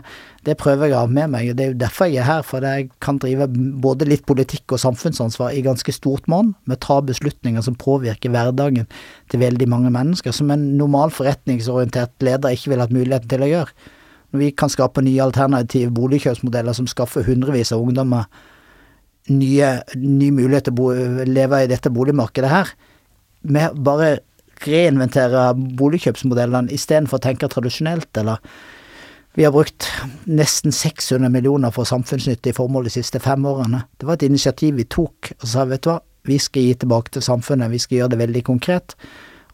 [0.48, 1.54] det prøver jeg å ha med meg.
[1.56, 3.48] Det er jo derfor jeg er her, for jeg kan drive
[3.84, 8.36] både litt politikk og samfunnsansvar i ganske stort monn, med å ta beslutninger som påvirker
[8.36, 8.92] hverdagen
[9.32, 13.52] til veldig mange mennesker, som en normal forretningsorientert leder ikke ville hatt muligheten til å
[13.56, 13.90] gjøre.
[14.32, 18.28] Når vi kan skape nye alternative boligkjøpsmodeller som skaffer hundrevis av ungdommer
[19.32, 20.94] nye, ny mulighet til å bo,
[21.28, 22.72] leve i dette boligmarkedet her,
[23.42, 24.20] med bare
[24.62, 28.42] reinventerer boligkjøpsmodellene istedenfor å tenke tradisjonelt, eller
[29.34, 29.88] vi har brukt
[30.28, 33.86] nesten 600 millioner for samfunnsnyttige formål de siste fem årene.
[33.98, 37.16] Det var et initiativ vi tok og sa vet du hva, vi skal gi tilbake
[37.16, 38.94] til samfunnet, vi skal gjøre det veldig konkret,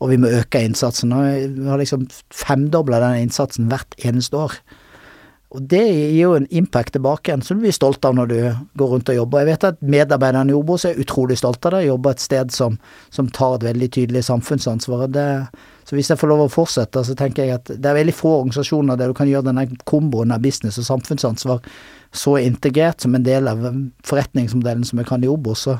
[0.01, 1.13] og vi må øke innsatsen.
[1.15, 4.57] Og vi har liksom femdobla den innsatsen hvert eneste år.
[5.55, 8.39] Og det gir jo en impact tilbake igjen, som du blir stolt av når du
[8.79, 9.45] går rundt og jobber.
[9.45, 12.75] Jeg vet at medarbeiderne i Obos er utrolig stolte av det, jobber et sted som,
[13.15, 15.05] som tar et veldig tydelig samfunnsansvar.
[15.15, 15.27] Det,
[15.87, 18.33] så hvis jeg får lov å fortsette, så tenker jeg at det er veldig få
[18.41, 21.63] organisasjoner der du kan gjøre denne komboen av business og samfunnsansvar
[22.11, 23.63] så integrert som en del av
[24.07, 25.63] forretningsmodellen som jeg kan i Obos.
[25.67, 25.77] Så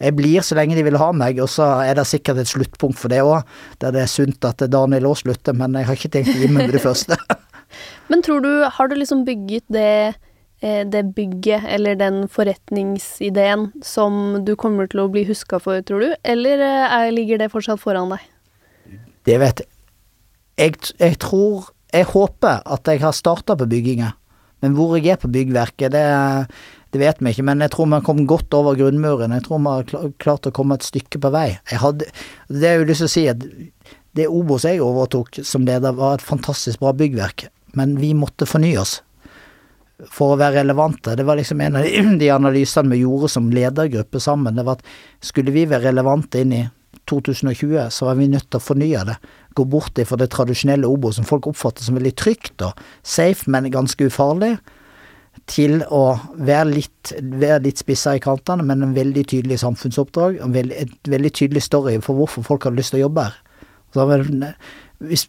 [0.00, 2.98] jeg blir så lenge de vil ha meg, og så er det sikkert et sluttpunkt
[2.98, 3.46] for det òg,
[3.82, 6.50] der det er sunt at Daniel òg slutter, men jeg har ikke tenkt å gi
[6.50, 7.18] meg med det første.
[8.08, 10.14] Men tror du, har du liksom bygget det,
[10.62, 16.12] det bygget, eller den forretningsideen, som du kommer til å bli huska for, tror du?
[16.24, 18.22] Eller er, ligger det fortsatt foran deg?
[19.26, 19.64] Det vet.
[20.56, 24.10] Jeg, jeg tror Jeg håper at jeg har starta på bygginga,
[24.60, 26.02] men hvor jeg er på byggverket, det,
[26.92, 27.44] det vet vi ikke.
[27.46, 29.32] Men jeg tror vi har kommet godt over grunnmuren.
[29.32, 31.46] Jeg tror vi har klart å komme et stykke på vei.
[31.70, 32.08] Jeg hadde,
[32.50, 33.46] det er jo lyst til å si at
[34.18, 37.46] det Obos jeg overtok som leder, var et fantastisk bra byggverk
[37.76, 39.00] men vi måtte fornye oss
[40.12, 41.14] for å være relevante.
[41.16, 41.86] Det var liksom en av
[42.20, 44.56] de analysene vi gjorde som ledergruppe sammen.
[44.56, 46.64] Det var at skulle vi være relevante inn i
[47.06, 49.16] 2020, så var vi nødt til å fornye det.
[49.56, 53.70] Gå bort fra det tradisjonelle Obo som folk oppfatter som veldig trygt og safe, men
[53.72, 54.56] ganske ufarlig,
[55.46, 60.40] til å være litt, være litt spissa i kantene, men en veldig tydelig samfunnsoppdrag.
[60.42, 63.36] En veldig, et veldig tydelig story for hvorfor folk hadde lyst til å jobbe her.
[63.94, 64.02] Så
[65.04, 65.26] hvis,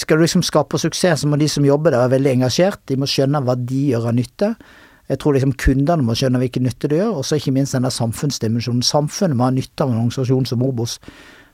[0.00, 2.80] skal du liksom skape suksess, så må de som jobber der være veldig engasjert.
[2.88, 4.54] De må skjønne hva de gjør av nytte.
[5.10, 7.84] Jeg tror liksom kundene må skjønne hvilken nytte de gjør, og så ikke minst den
[7.86, 8.84] der samfunnsdimensjonen.
[8.86, 10.96] Samfunnet må ha nytte av en organisasjon som Obos.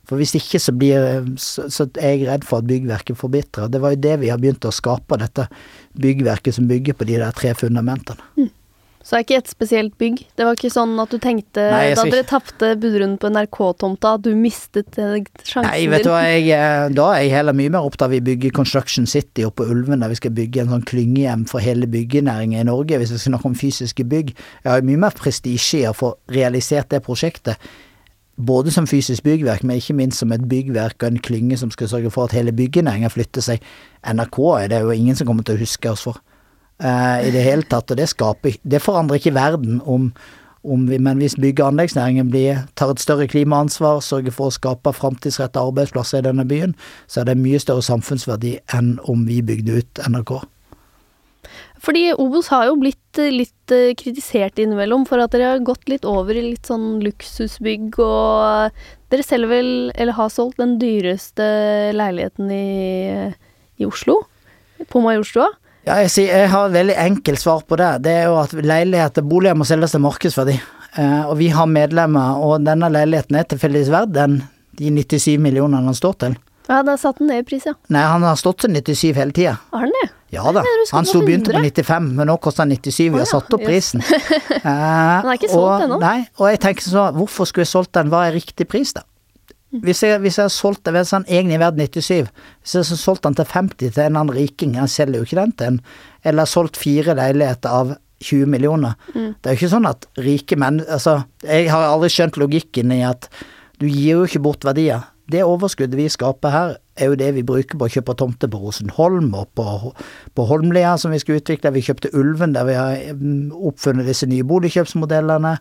[0.06, 3.70] For hvis ikke så blir så, så er jeg redd for at byggverket forbitrer.
[3.72, 5.48] Det var jo det vi har begynt å skape, dette
[5.98, 8.28] byggverket som bygger på de der tre fundamentene.
[8.38, 8.52] Mm.
[9.06, 10.16] Så det er ikke et spesielt bygg?
[10.34, 14.32] Det var ikke sånn at du tenkte Nei, da dere tapte budrunden på NRK-tomta, du
[14.34, 18.16] mistet sjansen Nei, vet du hva, jeg, da er jeg heller mye mer opptatt av
[18.18, 21.62] å bygge Construction City oppe på Ulven, der vi skal bygge en sånn klyngehjem for
[21.62, 24.34] hele byggenæringen i Norge, hvis vi skal snakke om fysiske bygg.
[24.64, 27.62] Jeg har mye mer prestisje i å få realisert det prosjektet.
[28.36, 31.88] både som fysisk byggverk, men ikke minst som et byggverk og en klynge som skal
[31.88, 33.62] sørge for at hele byggenæringen flytter seg.
[34.04, 36.20] NRK er det jo ingen som kommer til å huske oss for
[36.84, 40.10] uh, i det hele tatt, og det skaper Det forandrer ikke verden om,
[40.64, 44.56] om vi, men hvis bygg- og anleggsnæringen blir, tar et større klimaansvar, sørger for å
[44.56, 46.74] skape framtidsrettede arbeidsplasser i denne byen,
[47.06, 50.38] så er det mye større samfunnsverdi enn om vi bygde ut NRK.
[51.86, 55.86] Fordi Obos har jo blitt eh, litt eh, kritisert innimellom for at dere har gått
[55.90, 58.80] litt over i litt sånn luksusbygg, og
[59.12, 61.46] dere selger vel, eller har solgt, den dyreste
[61.94, 63.30] leiligheten i,
[63.78, 64.24] i Oslo?
[64.90, 65.52] På Majorstua?
[65.86, 67.92] Ja, jeg, sier, jeg har et veldig enkelt svar på det.
[68.02, 70.56] Det er jo at leiligheter, boliger må selges til markedsverdi.
[70.98, 74.40] Eh, og vi har medlemmer, og denne leiligheten er tilfeldigvis verdt den
[74.76, 76.34] de 97 millionene den står til.
[76.66, 77.76] Ja, da satt den ned i pris, ja.
[77.94, 79.54] Nei, han har stått til 97 hele tida.
[79.70, 80.08] Har han det?
[80.34, 80.64] Ja da.
[80.90, 82.96] Han sto begynte på 95, men nå koster han 97.
[83.04, 83.28] Vi har ja.
[83.30, 84.02] satt opp prisen.
[84.66, 85.96] Eh, Den er ikke solgt ennå.
[86.02, 88.08] Nei, og jeg tenker sånn, hvorfor skulle jeg solgt den?
[88.10, 89.04] Hva er riktig pris, da?
[89.84, 92.30] Hvis jeg, hvis jeg har solgt den, hvis han egentlig er verdt 97,
[92.62, 95.28] hvis jeg har solgt den til 50 til en eller annen riking, han selger jo
[95.28, 95.80] ikke den til en,
[96.24, 98.96] eller har solgt fire leiligheter av 20 millioner.
[99.14, 99.34] Mm.
[99.34, 103.02] Det er jo ikke sånn at rike menn Altså, jeg har aldri skjønt logikken i
[103.04, 103.28] at
[103.80, 105.04] du gir jo ikke bort verdier.
[105.28, 108.60] Det overskuddet vi skaper her, er jo det vi bruker på å kjøpe tomter på
[108.62, 109.92] Rosenholm og på,
[110.32, 111.74] på Holmlia, som vi skal utvikle.
[111.74, 115.56] Vi kjøpte Ulven, der vi har mm, oppfunnet disse nye boligkjøpsmodellene.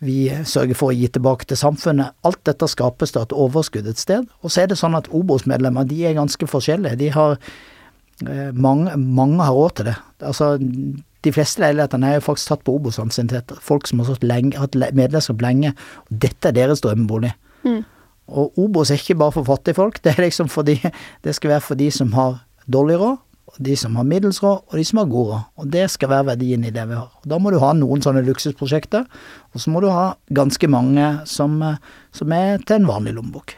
[0.00, 2.14] Vi sørger for å gi tilbake til samfunnet.
[2.24, 4.24] Alt dette skapes da et overskudd et sted.
[4.40, 6.96] Og så er det sånn at Obos-medlemmer de er ganske forskjellige.
[7.02, 9.96] De har eh, mange, mange har råd til det.
[10.24, 10.54] Altså,
[11.20, 13.52] de fleste leilighetene er jo faktisk tatt på Obos-ansiennitet.
[13.60, 15.74] Folk som har lenge, hatt medlemskap lenge.
[16.08, 17.34] Og dette er deres drømmebolig.
[17.68, 17.82] Mm.
[18.30, 20.78] Og Obos er ikke bare for fattigfolk, det er liksom fordi
[21.24, 22.38] Det skal være for de som har
[22.70, 23.18] dårlig råd,
[23.60, 25.48] de som har middels råd, og de som har god råd.
[25.60, 27.10] Og det skal være verdien i det vi har.
[27.28, 29.04] Da må du ha noen sånne luksusprosjekter,
[29.52, 31.80] og så må du ha ganske mange som, eh,
[32.16, 33.56] som er til en vanlig lommebok.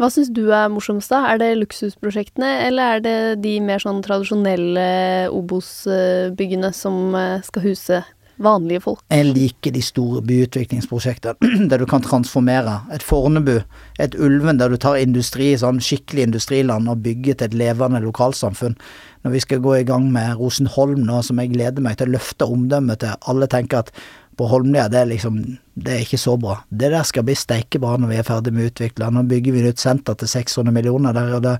[0.00, 1.26] Hva syns du er morsomst, da?
[1.28, 8.04] Er det luksusprosjektene, eller er det de mer sånn tradisjonelle Obos-byggene som eh, skal huse
[8.42, 9.02] vanlige folk?
[9.12, 12.80] Jeg liker de store byutviklingsprosjektene der du kan transformere.
[12.94, 13.60] Et Fornebu,
[14.00, 18.78] et Ulven der du tar industri, sånn skikkelig industriland og bygger til et levende lokalsamfunn.
[19.24, 22.16] Når vi skal gå i gang med Rosenholm nå, som jeg gleder meg til å
[22.16, 23.18] løfte omdømmet til.
[23.28, 23.92] Alle tenker at
[24.40, 25.42] på Holmlia, det er liksom
[25.80, 26.58] Det er ikke så bra.
[26.68, 29.06] Det der skal bli steikebra når vi er ferdig med å utvikle.
[29.12, 31.54] Nå bygger vi nytt senter til 600 millioner der, og, det,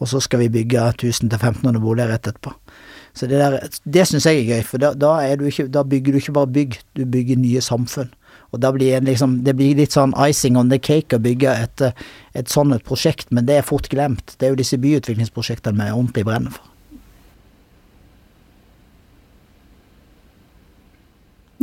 [0.00, 2.54] og så skal vi bygge 1000-1500 boliger rett etterpå.
[3.16, 3.56] Så det der,
[3.88, 6.52] det syns jeg er gøy, for da, da, du ikke, da bygger du ikke bare
[6.52, 8.10] bygg, du bygger nye samfunn.
[8.52, 11.84] Og da blir liksom, det blir litt sånn icing on the cake å bygge et,
[12.36, 14.36] et sånn et prosjekt, men det er fort glemt.
[14.36, 16.72] Det er jo disse byutviklingsprosjektene vi ordentlig brenner for.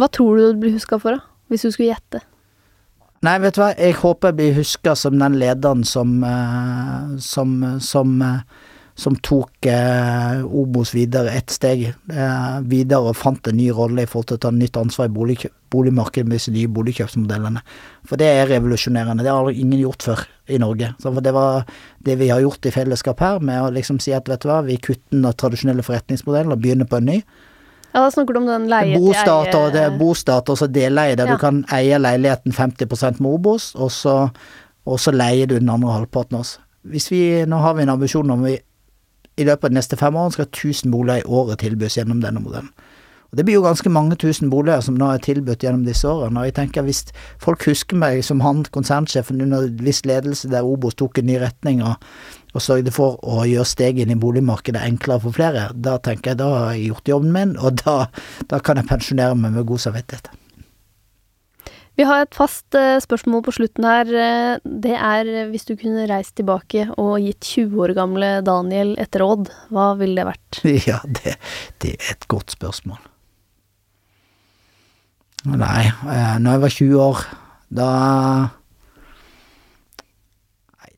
[0.02, 1.30] Hva tror du du blir huska for, da?
[1.54, 2.24] Hvis du skulle gjette?
[3.24, 7.54] Nei, vet du hva, jeg håper jeg blir huska som den lederen som eh, som,
[7.80, 8.42] som, eh,
[8.96, 14.10] som tok eh, Obos videre ett steg eh, videre og fant en ny rolle i
[14.10, 15.38] forhold til å ta nytt ansvar i bolig,
[15.74, 17.64] boligmarkedet med disse nye boligkjøpsmodellene.
[18.10, 19.26] For det er revolusjonerende.
[19.26, 20.22] Det har ingen gjort før
[20.54, 20.92] i Norge.
[21.02, 21.64] Så for det var
[22.06, 24.60] det vi har gjort i fellesskap her, med å liksom si at vet du hva,
[24.68, 27.18] vi kutter den tradisjonelle forretningsmodellen og begynner på en ny.
[27.94, 30.58] Ja, da snakker du om den leie til Bostat og det er eie bostat og
[30.58, 31.34] så deleie, der Ja.
[31.36, 34.32] du kan eie leiligheten 50 med Obos, og så,
[34.86, 36.60] og så leier du den andre halvparten også.
[36.90, 38.58] Hvis vi, nå har vi en ambisjon om vi
[39.38, 42.44] i løpet av de neste fem årene skal 1000 boliger i året tilbys gjennom denne
[42.44, 42.74] modellen.
[43.34, 46.38] Og Det blir jo ganske mange tusen boliger som nå er tilbudt gjennom disse årene.
[46.38, 47.08] Og jeg tenker hvis
[47.42, 51.82] folk husker meg som han konsernsjefen under viss ledelse der Obos tok en ny retning
[51.82, 51.98] og,
[52.54, 56.44] og sørget for å gjøre steget inn i boligmarkedet enklere for flere, da tenker jeg
[56.44, 57.98] da har jeg gjort jobben min, og da,
[58.54, 60.30] da kan jeg pensjonere meg med god samvittighet.
[61.94, 64.10] Vi har et fast eh, spørsmål på slutten her.
[64.10, 68.96] Eh, det er eh, hvis du kunne reist tilbake og gitt 20 år gamle Daniel
[69.02, 70.62] et råd, hva ville det vært?
[70.90, 71.38] Ja, det,
[71.86, 72.98] det er et godt spørsmål.
[75.44, 75.92] Nei,
[76.40, 77.24] når jeg var 20 år,
[77.68, 77.88] da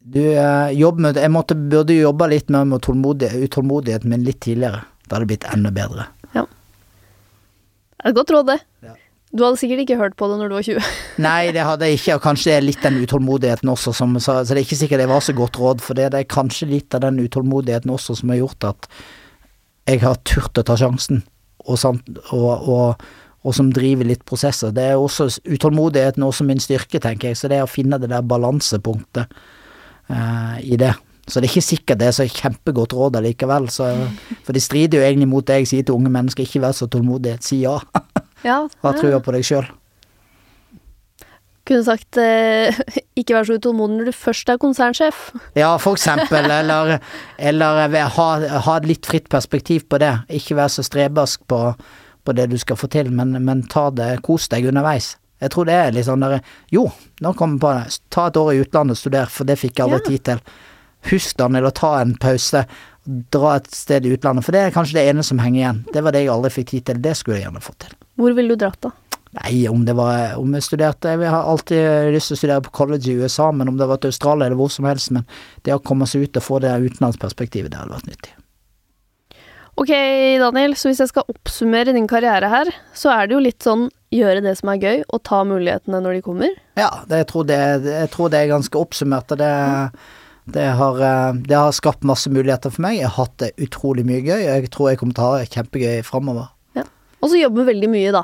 [0.05, 4.83] Du, jobb med Jeg måtte, burde jobba litt mer med utålmodighet, min litt tidligere.
[5.07, 6.05] Da hadde det blitt enda bedre.
[6.37, 6.45] Ja.
[6.45, 8.59] Det er et godt råd, det.
[8.85, 8.93] Ja.
[9.35, 10.93] Du hadde sikkert ikke hørt på det når du var 20.
[11.25, 14.37] Nei, det hadde jeg ikke, og kanskje det er litt den utålmodigheten også som Så,
[14.47, 17.03] det er ikke sikkert det var så godt råd, for det, er kanskje litt av
[17.03, 18.89] den utålmodigheten også som har gjort at
[19.85, 21.19] jeg har turt å ta sjansen,
[21.65, 23.03] og, samt, og, og,
[23.45, 24.71] og som driver litt prosesser.
[24.73, 28.09] Det er også utålmodigheten også min styrke, tenker jeg, så det er å finne det
[28.09, 29.35] der balansepunktet
[30.09, 30.95] uh, i det.
[31.27, 33.91] Så det er ikke sikkert det er så kjempegodt råd allikevel, så,
[34.45, 36.89] for det strider jo egentlig mot det jeg sier til unge mennesker, ikke vær så
[36.89, 37.77] tålmodig, si ja.
[38.43, 39.65] Ja, Ha trua på deg sjøl.
[41.65, 42.75] Kunne sagt eh,
[43.19, 45.21] ikke vær så utålmodig når du først er konsernsjef.
[45.57, 46.45] Ja, for eksempel.
[46.53, 46.99] Eller,
[47.41, 48.27] eller ha,
[48.67, 50.11] ha et litt fritt perspektiv på det.
[50.29, 51.61] Ikke være så strebersk på,
[52.25, 55.15] på det du skal få til, men, men ta det, kos deg underveis.
[55.41, 56.37] Jeg tror det er litt sånn der
[56.71, 56.85] Jo,
[57.21, 57.97] nå kommer jeg på det.
[58.13, 60.07] Ta et år i utlandet og studer, for det fikk jeg aldri Ja.
[60.13, 60.45] tid til.
[61.09, 62.61] Husk Daniel å ta en pause.
[63.33, 65.81] Dra et sted i utlandet, for det er kanskje det ene som henger igjen.
[65.93, 67.01] Det var det jeg aldri fikk tid til.
[67.03, 67.97] Det skulle jeg gjerne fått til.
[68.15, 68.93] Hvor ville du dratt, da?
[69.35, 72.71] Nei, om det var Om jeg studerte Jeg har alltid lyst til å studere på
[72.77, 75.11] college i USA, men om det var til Australia eller hvor som helst.
[75.11, 75.27] Men
[75.67, 78.35] det å komme seg ut og få det utenlandsperspektivet, det hadde vært nyttig.
[79.75, 79.91] Ok,
[80.39, 83.89] Daniel, så hvis jeg skal oppsummere din karriere her, så er det jo litt sånn
[84.15, 86.53] gjøre det som er gøy, og ta mulighetene når de kommer.
[86.79, 89.51] Ja, det, jeg, tror det, jeg tror det er ganske oppsummert, og det,
[90.55, 93.01] det, har, eh, det har skapt masse muligheter for meg.
[93.01, 95.41] Jeg har hatt det utrolig mye gøy, og jeg tror jeg kommer til å ha
[95.41, 96.54] det kjempegøy framover.
[97.25, 98.21] Og så jobbe veldig mye, da.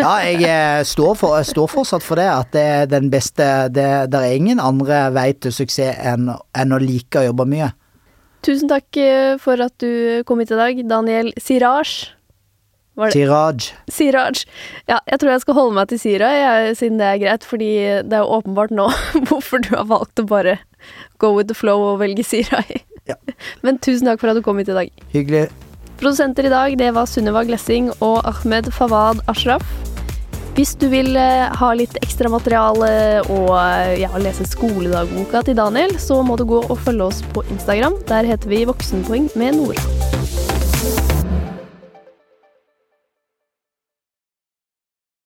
[0.00, 3.44] Ja, jeg eh, står, for, jeg står fortsatt for det, at det er den beste
[3.68, 7.68] Det, der er ingen andre vei til suksess enn, enn å like å jobbe mye.
[8.42, 11.92] Tusen takk eh, for at du kom hit i dag, Daniel Siraj.
[12.96, 13.18] Var det?
[13.20, 13.68] Siraj.
[13.92, 14.42] Siraj.
[14.88, 17.72] Ja, jeg tror jeg skal holde meg til Sira, jeg, siden det er greit, fordi
[18.08, 18.88] det er jo åpenbart nå
[19.28, 20.56] hvorfor du har valgt å bare
[21.20, 22.80] go with the flow og velge Siraj.
[23.08, 23.20] Ja.
[23.64, 25.04] Men tusen takk for at du kom hit i dag.
[25.12, 25.50] Hyggelig.
[26.02, 29.62] Produsenter i dag, det var Sunniva Glessing og Ahmed Fawad Ashraf.
[30.56, 32.88] Hvis du vil eh, ha litt ekstra materiale
[33.30, 37.46] og eh, ja, lese skoledagboka til Daniel, så må du gå og følge oss på
[37.54, 38.00] Instagram.
[38.10, 40.41] Der heter vi Voksenpoeng med Nora.